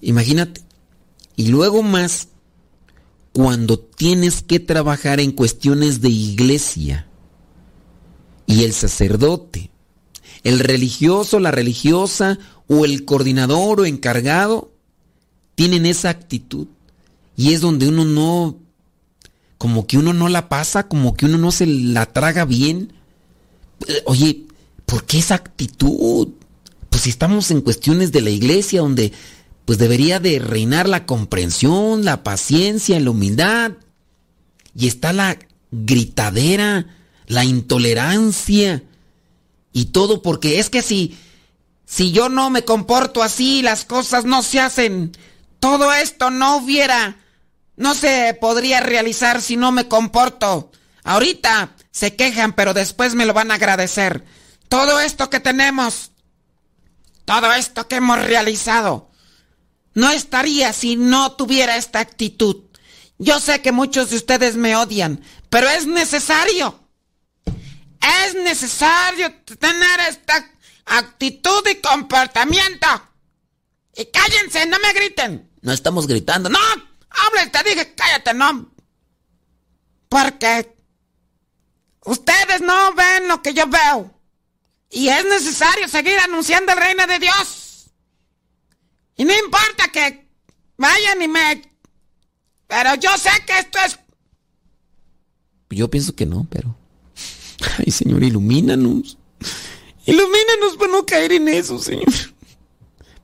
[0.00, 0.60] imagínate.
[1.36, 2.28] Y luego más
[3.32, 7.06] cuando tienes que trabajar en cuestiones de iglesia
[8.46, 9.70] y el sacerdote,
[10.44, 14.72] el religioso, la religiosa o el coordinador o encargado
[15.54, 16.66] tienen esa actitud
[17.36, 18.58] y es donde uno no,
[19.58, 22.92] como que uno no la pasa, como que uno no se la traga bien.
[24.04, 24.46] Oye,
[24.86, 26.28] ¿por qué esa actitud?
[26.90, 29.12] Pues si estamos en cuestiones de la iglesia donde
[29.64, 33.72] pues debería de reinar la comprensión, la paciencia, la humildad.
[34.74, 35.38] Y está la
[35.70, 36.86] gritadera,
[37.26, 38.82] la intolerancia
[39.72, 41.16] y todo porque es que si
[41.86, 45.12] si yo no me comporto así, las cosas no se hacen.
[45.60, 47.18] Todo esto no hubiera
[47.76, 50.70] no se podría realizar si no me comporto.
[51.04, 54.24] Ahorita se quejan, pero después me lo van a agradecer.
[54.72, 56.12] Todo esto que tenemos,
[57.26, 59.10] todo esto que hemos realizado,
[59.92, 62.56] no estaría si no tuviera esta actitud.
[63.18, 66.88] Yo sé que muchos de ustedes me odian, pero es necesario.
[68.24, 70.50] Es necesario tener esta
[70.86, 72.86] actitud y comportamiento.
[73.94, 75.50] Y cállense, no me griten.
[75.60, 76.48] No estamos gritando.
[76.48, 76.58] No,
[77.10, 78.72] Hable, te dije, cállate, no.
[80.08, 80.74] Porque
[82.06, 84.21] ustedes no ven lo que yo veo.
[84.92, 87.90] Y es necesario seguir anunciando el reino de Dios.
[89.16, 90.28] Y no importa que
[90.76, 91.62] vayan y me...
[92.66, 93.98] Pero yo sé que esto es...
[95.70, 96.76] Yo pienso que no, pero...
[97.78, 99.16] Ay, Señor, ilumínanos.
[100.04, 102.12] Ilumínanos para no caer en eso, Señor.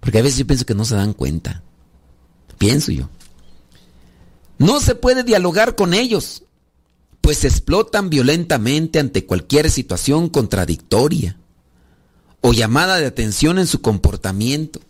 [0.01, 1.63] Porque a veces yo pienso que no se dan cuenta.
[2.57, 3.11] Pienso yo.
[4.57, 6.45] No se puede dialogar con ellos,
[7.21, 11.39] pues explotan violentamente ante cualquier situación contradictoria
[12.41, 14.81] o llamada de atención en su comportamiento.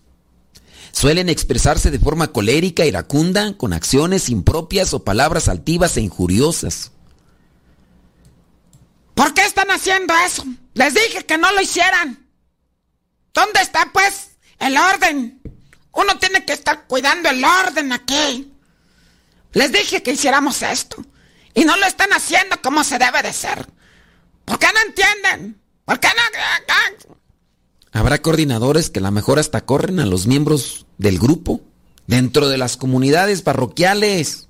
[0.93, 6.93] Suelen expresarse de forma colérica, iracunda, con acciones impropias o palabras altivas e injuriosas.
[9.15, 10.45] ¿Por qué están haciendo eso?
[10.75, 12.27] Les dije que no lo hicieran.
[13.35, 15.41] ¿Dónde está, pues, el orden?
[15.93, 18.53] Uno tiene que estar cuidando el orden aquí.
[19.53, 21.05] Les dije que hiciéramos esto.
[21.55, 23.69] Y no lo están haciendo como se debe de ser.
[24.45, 25.61] ¿Por qué no entienden?
[25.85, 27.18] ¿Por qué no?
[27.93, 31.61] Habrá coordinadores que a lo mejor hasta corren a los miembros del grupo.
[32.07, 34.49] Dentro de las comunidades parroquiales.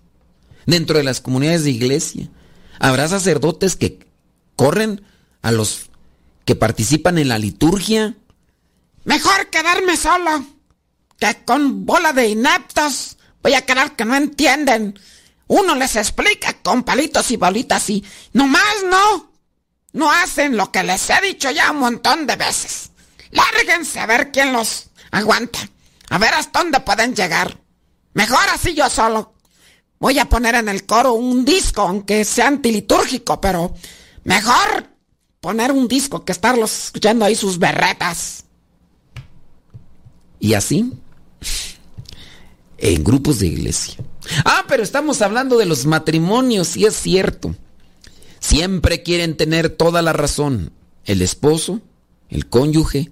[0.67, 2.31] Dentro de las comunidades de iglesia.
[2.79, 4.07] Habrá sacerdotes que
[4.57, 5.03] corren
[5.43, 5.91] a los
[6.45, 8.17] que participan en la liturgia.
[9.05, 10.45] Mejor quedarme solo
[11.19, 14.99] que con bola de ineptos Voy a creer que no entienden.
[15.47, 19.33] Uno les explica con palitos y bolitas y nomás no.
[19.93, 22.88] No hacen lo que les he dicho ya un montón de veces.
[23.31, 25.59] Lárguense a ver quién los aguanta.
[26.11, 27.61] A ver hasta dónde pueden llegar.
[28.15, 29.35] Mejor así yo solo.
[29.99, 33.75] Voy a poner en el coro un disco, aunque sea antilitúrgico, pero
[34.25, 34.89] mejor
[35.41, 38.45] poner un disco que estarlos escuchando ahí sus berretas.
[40.41, 40.93] Y así
[42.79, 43.97] en grupos de iglesia.
[44.45, 47.55] Ah, pero estamos hablando de los matrimonios, y es cierto.
[48.41, 50.73] Siempre quieren tener toda la razón.
[51.05, 51.81] El esposo,
[52.29, 53.11] el cónyuge,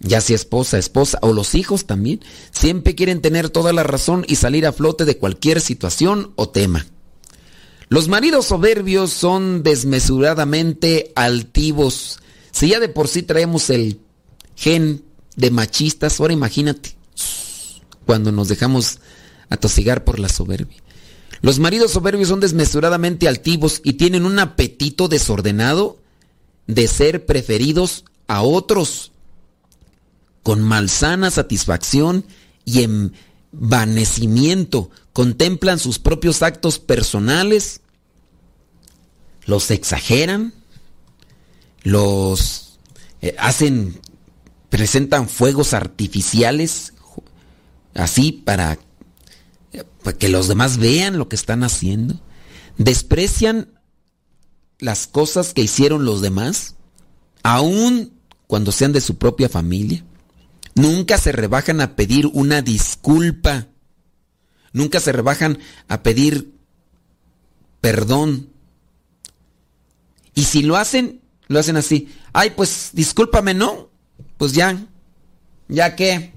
[0.00, 2.20] ya sea esposa, esposa, o los hijos también,
[2.50, 6.86] siempre quieren tener toda la razón y salir a flote de cualquier situación o tema.
[7.88, 12.20] Los maridos soberbios son desmesuradamente altivos.
[12.50, 14.00] Si ya de por sí traemos el
[14.56, 15.02] gen
[15.36, 16.96] de machistas, ahora imagínate
[18.04, 19.00] cuando nos dejamos
[19.48, 20.78] atosigar por la soberbia.
[21.40, 25.98] Los maridos soberbios son desmesuradamente altivos y tienen un apetito desordenado
[26.66, 29.12] de ser preferidos a otros,
[30.48, 32.24] con malsana satisfacción
[32.64, 32.82] y
[33.52, 34.90] envanecimiento.
[35.12, 37.82] Contemplan sus propios actos personales,
[39.44, 40.54] los exageran,
[41.82, 42.78] los
[43.20, 44.00] eh, hacen,
[44.70, 46.94] presentan fuegos artificiales
[47.92, 48.78] así para,
[50.02, 52.18] para que los demás vean lo que están haciendo.
[52.78, 53.78] Desprecian
[54.78, 56.76] las cosas que hicieron los demás,
[57.42, 58.14] aun
[58.46, 60.06] cuando sean de su propia familia.
[60.78, 63.66] Nunca se rebajan a pedir una disculpa.
[64.72, 65.58] Nunca se rebajan
[65.88, 66.54] a pedir
[67.80, 68.50] perdón.
[70.36, 72.14] Y si lo hacen, lo hacen así.
[72.32, 73.90] Ay, pues discúlpame, ¿no?
[74.36, 74.86] Pues ya.
[75.66, 76.32] ¿Ya qué?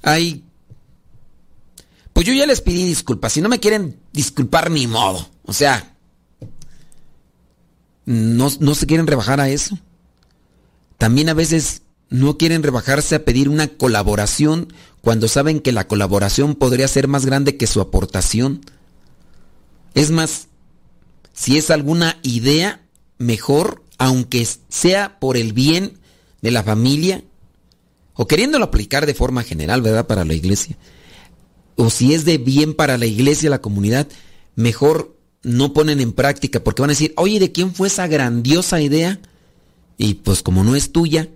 [0.00, 0.42] Ay.
[2.14, 3.34] Pues yo ya les pedí disculpas.
[3.34, 5.28] Si no me quieren disculpar, ni modo.
[5.44, 5.94] O sea,
[8.06, 9.78] no, no se quieren rebajar a eso.
[10.96, 16.54] También a veces no quieren rebajarse a pedir una colaboración cuando saben que la colaboración
[16.54, 18.60] podría ser más grande que su aportación.
[19.94, 20.48] Es más,
[21.32, 22.82] si es alguna idea,
[23.18, 25.98] mejor, aunque sea por el bien
[26.40, 27.22] de la familia,
[28.14, 30.06] o queriéndolo aplicar de forma general, ¿verdad?
[30.06, 30.76] Para la iglesia.
[31.76, 34.06] O si es de bien para la iglesia, la comunidad,
[34.54, 38.80] mejor no ponen en práctica, porque van a decir, oye, ¿de quién fue esa grandiosa
[38.80, 39.20] idea?
[39.98, 41.28] Y pues como no es tuya,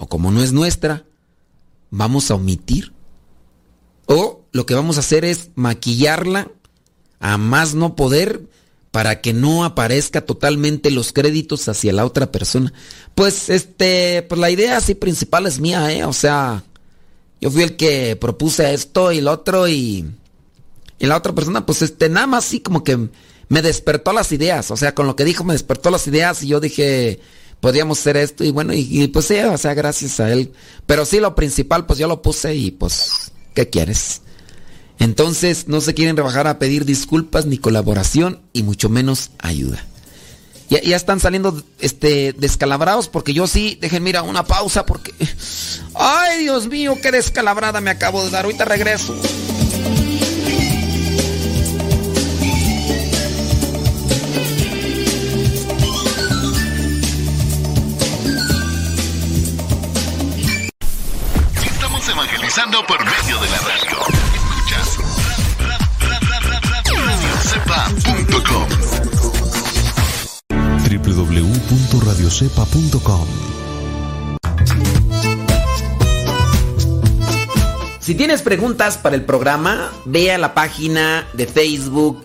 [0.00, 1.04] o como no es nuestra,
[1.90, 2.94] vamos a omitir.
[4.06, 6.50] O lo que vamos a hacer es maquillarla
[7.20, 8.48] a más no poder
[8.92, 12.72] para que no aparezca totalmente los créditos hacia la otra persona.
[13.14, 16.64] Pues este, pues la idea así principal es mía, eh, o sea,
[17.38, 20.10] yo fui el que propuse esto y el otro y
[20.98, 23.08] y la otra persona pues este nada más así como que
[23.48, 26.48] me despertó las ideas, o sea, con lo que dijo me despertó las ideas y
[26.48, 27.20] yo dije,
[27.60, 30.52] podríamos hacer esto y bueno, y, pues sí, o sea, gracias a él.
[30.86, 34.22] Pero sí, lo principal, pues yo lo puse y pues, ¿qué quieres?
[34.98, 39.84] Entonces no se quieren rebajar a pedir disculpas ni colaboración y mucho menos ayuda.
[40.68, 45.12] Ya, ya están saliendo este, descalabrados porque yo sí, dejen mira una pausa porque...
[45.94, 48.44] Ay Dios mío, qué descalabrada me acabo de dar.
[48.44, 49.14] Ahorita regreso.
[62.80, 63.98] Evangelizando por medio de la radio.
[64.34, 64.98] Escuchas
[67.04, 68.68] radiocepa.com
[71.04, 73.26] www.radiocepa.com
[78.00, 82.24] Si tienes preguntas para el programa, ve a la página de Facebook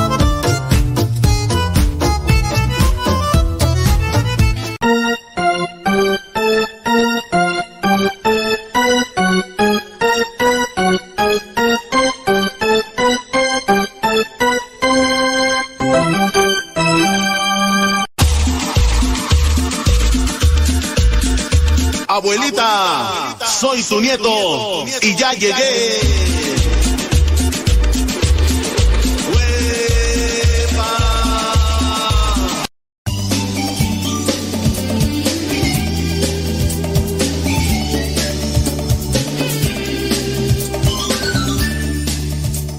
[23.81, 25.99] Soy su nieto y ya llegué.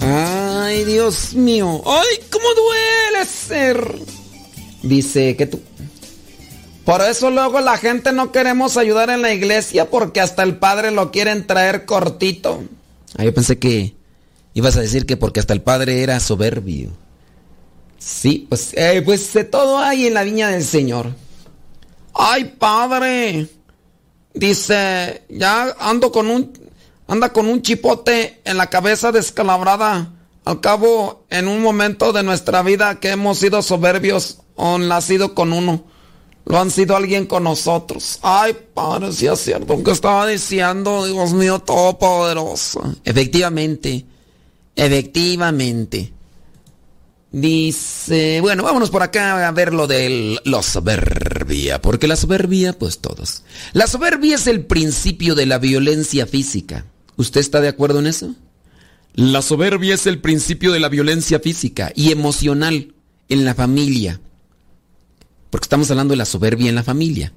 [0.01, 1.83] Ay, Dios mío.
[1.87, 3.99] Ay, cómo duele ser.
[4.83, 5.61] Dice que tú.
[6.85, 10.91] Por eso luego la gente no queremos ayudar en la iglesia porque hasta el padre
[10.91, 12.65] lo quieren traer cortito.
[13.17, 13.95] Ah, yo pensé que
[14.55, 16.91] ibas a decir que porque hasta el padre era soberbio.
[17.99, 21.15] Sí, pues, eh, pues de todo hay en la viña del Señor.
[22.15, 23.49] Ay, padre.
[24.35, 26.53] Dice, ya ando con un,
[27.07, 30.11] anda con un chipote en la cabeza descalabrada.
[30.45, 35.53] Al cabo, en un momento de nuestra vida que hemos sido soberbios o nacido con
[35.53, 35.92] uno.
[36.45, 38.19] Lo han sido alguien con nosotros.
[38.23, 39.83] Ay, padre, si es cierto.
[39.83, 42.97] que estaba diciendo, Dios mío, todopoderoso?
[43.05, 44.05] Efectivamente.
[44.75, 46.13] Efectivamente.
[47.31, 52.99] Dice, bueno, vámonos por acá a ver lo de la soberbia, porque la soberbia, pues
[52.99, 53.43] todos.
[53.73, 56.85] La soberbia es el principio de la violencia física.
[57.17, 58.35] ¿Usted está de acuerdo en eso?
[59.15, 62.95] La soberbia es el principio de la violencia física y emocional
[63.31, 64.21] en la familia.
[65.53, 67.35] Porque estamos hablando de la soberbia en la familia.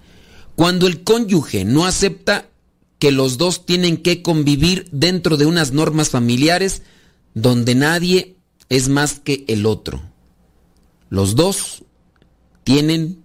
[0.55, 2.47] Cuando el cónyuge no acepta
[2.97, 6.83] que los dos tienen que convivir dentro de unas normas familiares
[7.33, 8.37] donde nadie
[8.69, 10.01] es más que el otro.
[11.09, 11.83] Los dos
[12.63, 13.21] tienen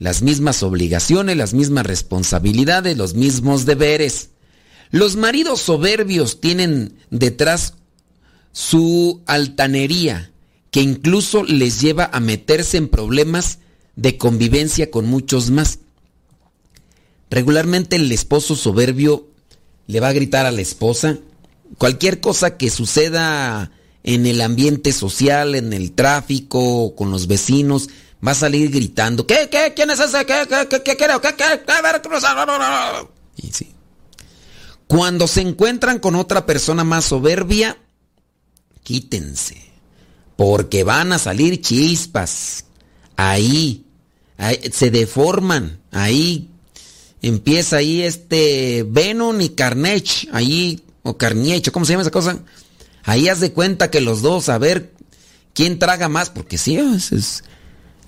[0.00, 4.30] las mismas obligaciones, las mismas responsabilidades, los mismos deberes.
[4.90, 7.74] Los maridos soberbios tienen detrás
[8.50, 10.32] su altanería,
[10.72, 13.60] que incluso les lleva a meterse en problemas
[13.96, 15.78] de convivencia con muchos más.
[17.30, 19.28] Regularmente el esposo soberbio
[19.86, 21.18] le va a gritar a la esposa
[21.78, 23.70] cualquier cosa que suceda
[24.04, 27.88] en el ambiente social, en el tráfico, con los vecinos,
[28.26, 30.24] va a salir gritando, ¿qué, qué, quién es ese?
[30.26, 31.62] ¿Qué, qué, qué, qué, qué, qué, qué?
[33.36, 33.72] Y sí.
[34.86, 37.78] Cuando se encuentran con otra persona más soberbia,
[38.82, 39.56] quítense,
[40.36, 42.66] porque van a salir chispas.
[43.16, 43.84] Ahí,
[44.72, 46.48] se deforman, ahí
[47.22, 52.40] empieza ahí este Venom y Carnage, ahí, o Carnage, ¿cómo se llama esa cosa?
[53.04, 54.92] Ahí haz de cuenta que los dos, a ver
[55.54, 57.44] quién traga más, porque sí, es,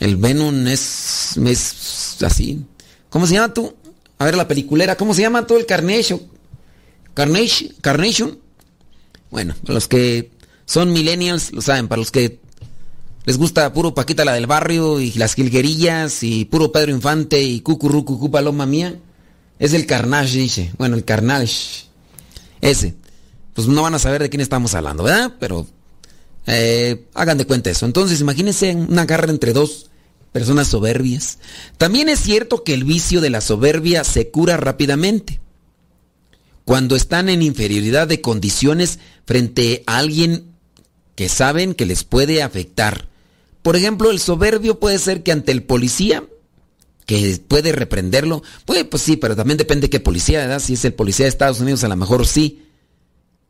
[0.01, 2.65] el Venom es, es así.
[3.09, 3.75] ¿Cómo se llama tú?
[4.19, 6.21] A ver la peliculera, ¿cómo se llama tú el Carnage?
[7.15, 8.39] Carnage, Carnation.
[9.31, 10.33] Bueno, los que
[10.67, 12.41] son millennials lo saben, para los que
[13.25, 17.61] les gusta puro Paquita la del barrio y las jilguerillas y puro Pedro Infante y
[17.61, 18.99] cucurru cucú paloma mía,
[19.59, 20.73] es el Carnage, dice.
[20.79, 21.85] Bueno, el Carnage.
[22.61, 22.95] Ese
[23.55, 25.33] pues no van a saber de quién estamos hablando, ¿verdad?
[25.39, 25.67] Pero
[26.47, 27.87] eh, hagan de cuenta eso.
[27.87, 29.91] Entonces, imagínense una guerra entre dos
[30.33, 31.39] personas soberbias.
[31.79, 35.41] También es cierto que el vicio de la soberbia se cura rápidamente.
[36.65, 40.53] Cuando están en inferioridad de condiciones frente a alguien
[41.15, 43.09] que saben que les puede afectar.
[43.65, 46.23] Por ejemplo, el soberbio puede ser que ante el policía,
[47.07, 50.61] que puede reprenderlo, puede, pues sí, pero también depende de qué policía, ¿verdad?
[50.61, 52.61] Si es el policía de Estados Unidos, a lo mejor sí.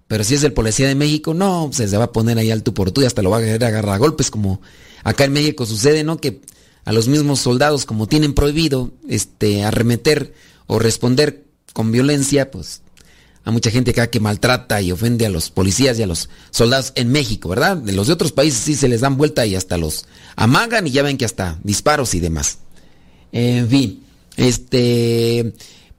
[0.06, 2.72] Pero si es el policía de México, no, se va a poner ahí al tú
[2.74, 4.62] por tú y hasta lo va a agarrar a golpes, como
[5.02, 6.18] acá en México sucede, ¿no?
[6.18, 6.42] Que
[6.84, 10.32] a los mismos soldados, como tienen prohibido este, arremeter
[10.68, 11.42] o responder
[11.72, 12.82] con violencia, pues
[13.44, 16.92] a mucha gente acá que maltrata y ofende a los policías y a los soldados
[16.94, 17.76] en México, ¿verdad?
[17.76, 20.90] De los de otros países sí se les dan vuelta y hasta los amagan y
[20.90, 22.58] ya ven que hasta disparos y demás.
[23.32, 24.04] En fin,
[24.36, 25.52] este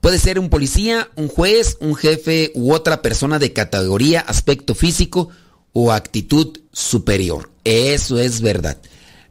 [0.06, 5.30] Puede ser un policía, un juez, un jefe u otra persona de categoría, aspecto físico
[5.72, 7.50] o actitud superior.
[7.64, 8.80] Eso es verdad.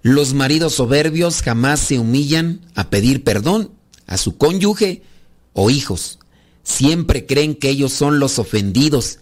[0.02, 3.72] Los maridos soberbios jamás se humillan a pedir perdón
[4.06, 5.02] a su cónyuge
[5.54, 6.20] o hijos.
[6.66, 9.20] Siempre creen que ellos son los ofendidos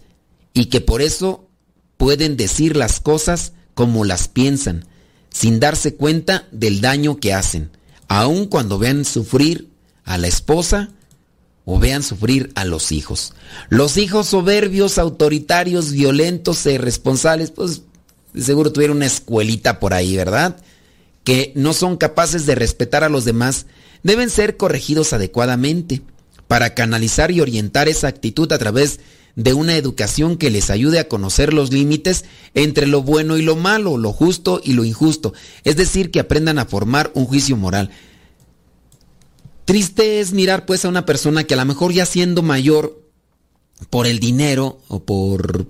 [0.54, 1.46] y que por eso
[1.98, 4.86] pueden decir las cosas como las piensan,
[5.28, 7.70] sin darse cuenta del daño que hacen,
[8.08, 9.68] aun cuando vean sufrir
[10.04, 10.90] a la esposa
[11.66, 13.34] o vean sufrir a los hijos.
[13.68, 17.82] Los hijos soberbios, autoritarios, violentos e irresponsables, pues
[18.34, 20.56] seguro tuvieron una escuelita por ahí, ¿verdad?
[21.24, 23.66] Que no son capaces de respetar a los demás,
[24.02, 26.00] deben ser corregidos adecuadamente
[26.54, 29.00] para canalizar y orientar esa actitud a través
[29.34, 33.56] de una educación que les ayude a conocer los límites entre lo bueno y lo
[33.56, 35.34] malo, lo justo y lo injusto,
[35.64, 37.90] es decir, que aprendan a formar un juicio moral.
[39.64, 43.02] Triste es mirar pues a una persona que a lo mejor ya siendo mayor
[43.90, 45.66] por el dinero o por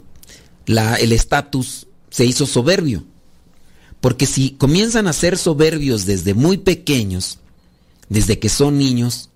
[0.66, 3.04] la, el estatus se hizo soberbio.
[4.02, 7.38] Porque si comienzan a ser soberbios desde muy pequeños,
[8.10, 9.30] desde que son niños,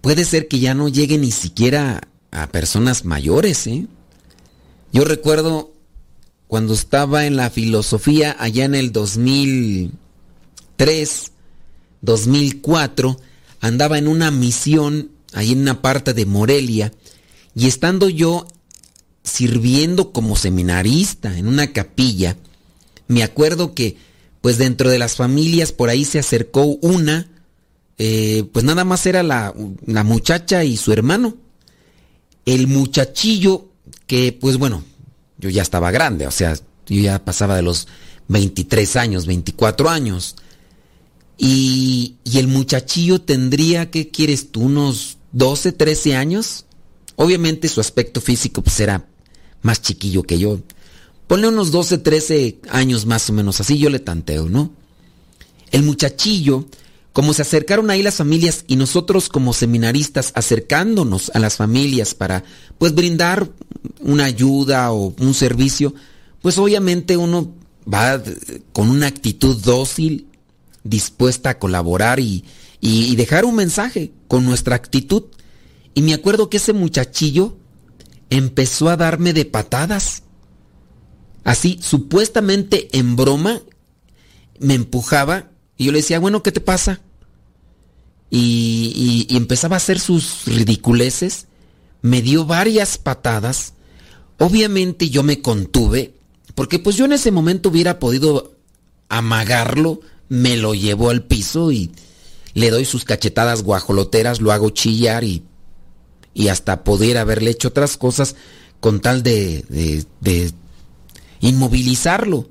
[0.00, 3.66] puede ser que ya no lleguen ni siquiera a personas mayores.
[3.66, 3.86] ¿eh?
[4.92, 5.72] Yo recuerdo
[6.46, 11.32] cuando estaba en la filosofía allá en el 2003,
[12.00, 13.20] 2004,
[13.60, 16.92] andaba en una misión ahí en una parte de Morelia
[17.54, 18.46] y estando yo
[19.22, 22.36] sirviendo como seminarista en una capilla,
[23.08, 23.96] me acuerdo que
[24.40, 27.28] pues dentro de las familias por ahí se acercó una,
[27.98, 31.36] eh, pues nada más era la, la muchacha y su hermano.
[32.46, 33.68] El muchachillo
[34.06, 34.82] que pues bueno,
[35.38, 36.54] yo ya estaba grande, o sea,
[36.86, 37.86] yo ya pasaba de los
[38.28, 40.36] 23 años, 24 años.
[41.36, 44.62] Y, el muchachillo tendría, ¿qué quieres tú?
[44.62, 46.64] Unos 12, 13 años.
[47.16, 49.06] Obviamente su aspecto físico pues era
[49.62, 50.60] más chiquillo que yo.
[51.26, 54.72] Ponle unos 12, 13 años más o menos, así yo le tanteo, ¿no?
[55.70, 56.66] El muchachillo,
[57.12, 62.44] como se acercaron ahí las familias y nosotros como seminaristas acercándonos a las familias para
[62.78, 63.50] pues brindar
[64.00, 65.94] una ayuda o un servicio,
[66.42, 67.54] pues obviamente uno
[67.92, 68.22] va
[68.72, 70.28] con una actitud dócil
[70.84, 72.44] dispuesta a colaborar y,
[73.16, 75.24] dejar un mensaje con nuestra actitud.
[75.94, 77.56] Y me acuerdo que ese muchachillo
[78.30, 80.22] empezó a darme de patadas.
[81.44, 83.62] así supuestamente en broma,
[84.60, 87.00] me empujaba y yo le decía, bueno, ¿qué te pasa?
[88.30, 91.46] Y, empezaba a hacer sus ridiculeces,
[92.02, 93.74] me dio varias patadas,
[94.38, 96.12] obviamente yo me contuve,
[96.54, 98.56] porque pues yo en ese momento hubiera podido
[99.08, 101.92] amagarlo, me lo llevo al piso y
[102.54, 105.44] le doy sus cachetadas guajoloteras, lo hago chillar y,
[106.34, 108.34] y hasta poder haberle hecho otras cosas
[108.80, 110.52] con tal de, de, de
[111.40, 112.48] inmovilizarlo.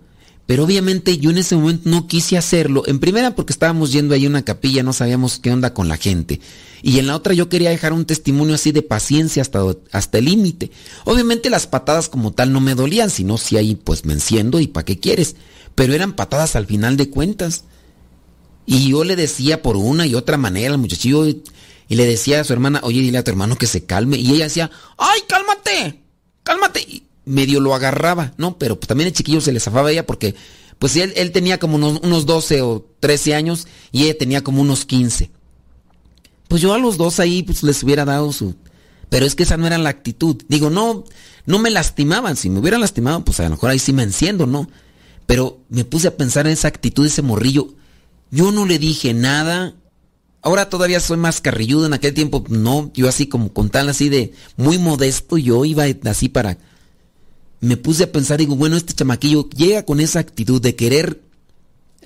[0.47, 2.83] Pero obviamente yo en ese momento no quise hacerlo.
[2.87, 5.97] En primera porque estábamos yendo ahí a una capilla, no sabíamos qué onda con la
[5.97, 6.39] gente.
[6.81, 10.25] Y en la otra yo quería dejar un testimonio así de paciencia hasta, hasta el
[10.25, 10.71] límite.
[11.03, 14.67] Obviamente las patadas como tal no me dolían, sino si ahí pues me enciendo y
[14.67, 15.35] para qué quieres.
[15.75, 17.65] Pero eran patadas al final de cuentas.
[18.65, 21.43] Y yo le decía por una y otra manera al muchachillo y,
[21.89, 24.17] le decía a su hermana, oye, dile a tu hermano que se calme.
[24.17, 26.01] Y ella decía, ay, cálmate,
[26.43, 28.57] cálmate medio lo agarraba, ¿no?
[28.57, 30.35] Pero pues, también el chiquillo se le zafaba a ella porque,
[30.79, 34.61] pues él, él tenía como unos, unos, 12 o 13 años y ella tenía como
[34.61, 35.31] unos 15.
[36.47, 38.55] Pues yo a los dos ahí pues les hubiera dado su...
[39.09, 40.41] Pero es que esa no era la actitud.
[40.49, 41.05] Digo, no,
[41.45, 42.35] no me lastimaban.
[42.35, 44.69] Si me hubieran lastimado, pues a lo mejor ahí sí me enciendo, ¿no?
[45.25, 47.73] Pero me puse a pensar en esa actitud ese morrillo.
[48.31, 49.75] Yo no le dije nada.
[50.41, 51.85] Ahora todavía soy más carrilludo.
[51.85, 52.91] En aquel tiempo, no.
[52.93, 56.57] Yo así como con tal así de muy modesto, yo iba así para
[57.59, 61.21] me puse a pensar, digo, bueno, este chamaquillo llega con esa actitud de querer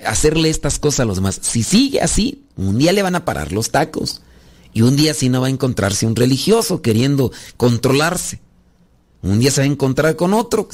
[0.05, 1.39] hacerle estas cosas a los demás.
[1.41, 4.21] Si sigue así, un día le van a parar los tacos.
[4.73, 8.39] Y un día sí no va a encontrarse un religioso queriendo controlarse.
[9.21, 10.67] Un día se va a encontrar con otro.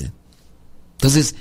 [0.93, 1.35] Entonces,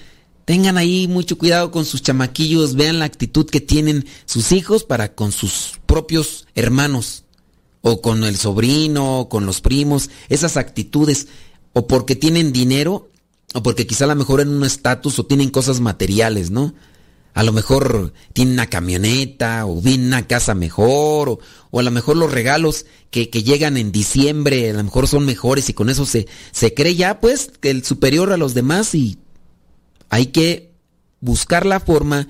[0.45, 5.15] tengan ahí mucho cuidado con sus chamaquillos, vean la actitud que tienen sus hijos para
[5.15, 7.25] con sus propios hermanos.
[7.83, 11.29] O con el sobrino, o con los primos, esas actitudes.
[11.73, 13.11] O porque tienen dinero,
[13.55, 16.75] o porque quizá a lo mejor en un estatus o tienen cosas materiales, ¿no?
[17.35, 21.39] A lo mejor tienen una camioneta o vienen una casa mejor o,
[21.71, 25.27] o, a lo mejor los regalos que, que, llegan en diciembre a lo mejor son
[25.27, 28.95] mejores y con eso se, se cree ya pues que el superior a los demás
[28.95, 29.19] y
[30.09, 30.73] hay que
[31.21, 32.29] buscar la forma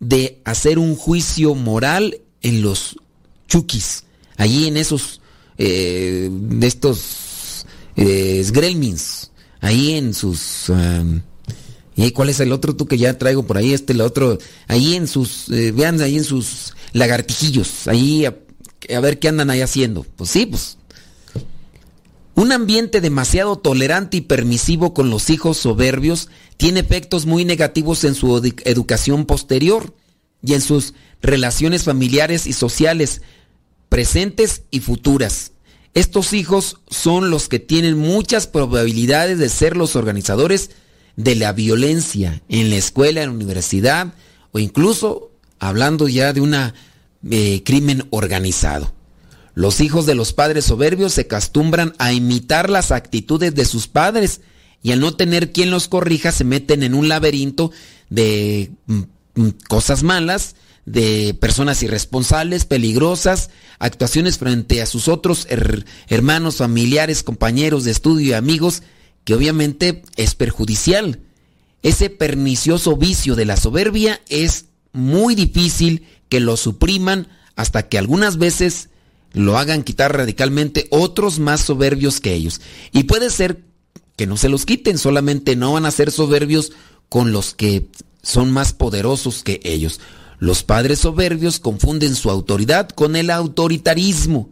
[0.00, 2.96] de hacer un juicio moral en los
[3.48, 4.04] chukis,
[4.36, 5.20] allí en esos,
[5.58, 7.66] eh, de estos
[7.96, 8.44] eh,
[9.64, 10.70] ahí en sus...
[11.96, 13.72] ¿Y cuál es el otro tú que ya traigo por ahí?
[13.72, 18.36] Este, el otro, ahí en sus, eh, vean ahí en sus lagartijillos, ahí a,
[18.94, 20.04] a, ver qué andan ahí haciendo.
[20.16, 20.76] Pues sí, pues.
[22.34, 28.16] Un ambiente demasiado tolerante y permisivo con los hijos soberbios tiene efectos muy negativos en
[28.16, 29.94] su educación posterior
[30.42, 33.22] y en sus relaciones familiares y sociales,
[33.88, 35.52] presentes y futuras.
[35.94, 40.70] Estos hijos son los que tienen muchas probabilidades de ser los organizadores
[41.16, 44.14] de la violencia en la escuela, en la universidad
[44.50, 45.30] o incluso
[45.60, 46.54] hablando ya de un
[47.30, 48.92] eh, crimen organizado.
[49.54, 54.40] Los hijos de los padres soberbios se acostumbran a imitar las actitudes de sus padres
[54.82, 57.70] y al no tener quien los corrija se meten en un laberinto
[58.10, 59.02] de mm,
[59.36, 65.46] mm, cosas malas de personas irresponsables, peligrosas, actuaciones frente a sus otros
[66.08, 68.82] hermanos, familiares, compañeros de estudio y amigos,
[69.24, 71.20] que obviamente es perjudicial.
[71.82, 78.38] Ese pernicioso vicio de la soberbia es muy difícil que lo supriman hasta que algunas
[78.38, 78.88] veces
[79.32, 82.60] lo hagan quitar radicalmente otros más soberbios que ellos.
[82.92, 83.62] Y puede ser
[84.16, 86.72] que no se los quiten, solamente no van a ser soberbios
[87.08, 87.88] con los que
[88.22, 90.00] son más poderosos que ellos.
[90.38, 94.50] Los padres soberbios confunden su autoridad con el autoritarismo,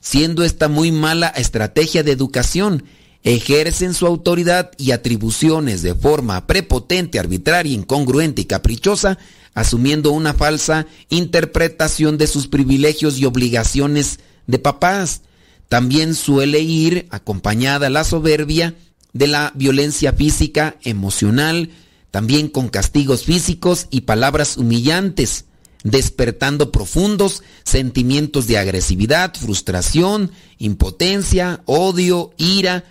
[0.00, 2.84] siendo esta muy mala estrategia de educación.
[3.22, 9.18] Ejercen su autoridad y atribuciones de forma prepotente, arbitraria, incongruente y caprichosa,
[9.54, 15.22] asumiendo una falsa interpretación de sus privilegios y obligaciones de papás.
[15.70, 18.74] También suele ir acompañada la soberbia
[19.14, 21.70] de la violencia física, emocional,
[22.14, 25.46] también con castigos físicos y palabras humillantes,
[25.82, 32.84] despertando profundos sentimientos de agresividad, frustración, impotencia, odio, ira,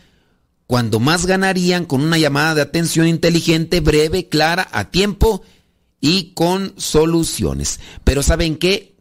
[0.68, 5.42] cuando más ganarían con una llamada de atención inteligente, breve, clara, a tiempo
[6.02, 7.80] y con soluciones.
[8.04, 8.98] Pero ¿saben qué?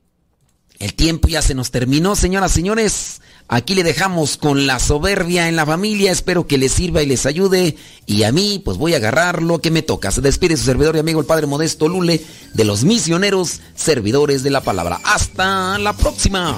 [0.78, 3.22] El tiempo ya se nos terminó, señoras, señores.
[3.48, 6.10] Aquí le dejamos con la soberbia en la familia.
[6.10, 7.76] Espero que les sirva y les ayude.
[8.06, 10.10] Y a mí, pues voy a agarrar lo que me toca.
[10.10, 12.24] Se despide su servidor y amigo el Padre Modesto Lule
[12.54, 15.00] de los misioneros servidores de la palabra.
[15.04, 16.56] Hasta la próxima.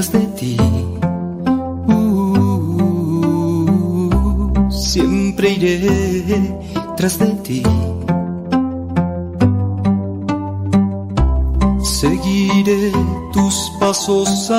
[0.00, 0.56] detrás de ti.
[1.88, 3.10] Uh,
[4.70, 6.58] siempre iré
[6.96, 7.62] tras de ti.
[11.82, 12.92] Seguiré
[13.32, 14.50] tus pasos.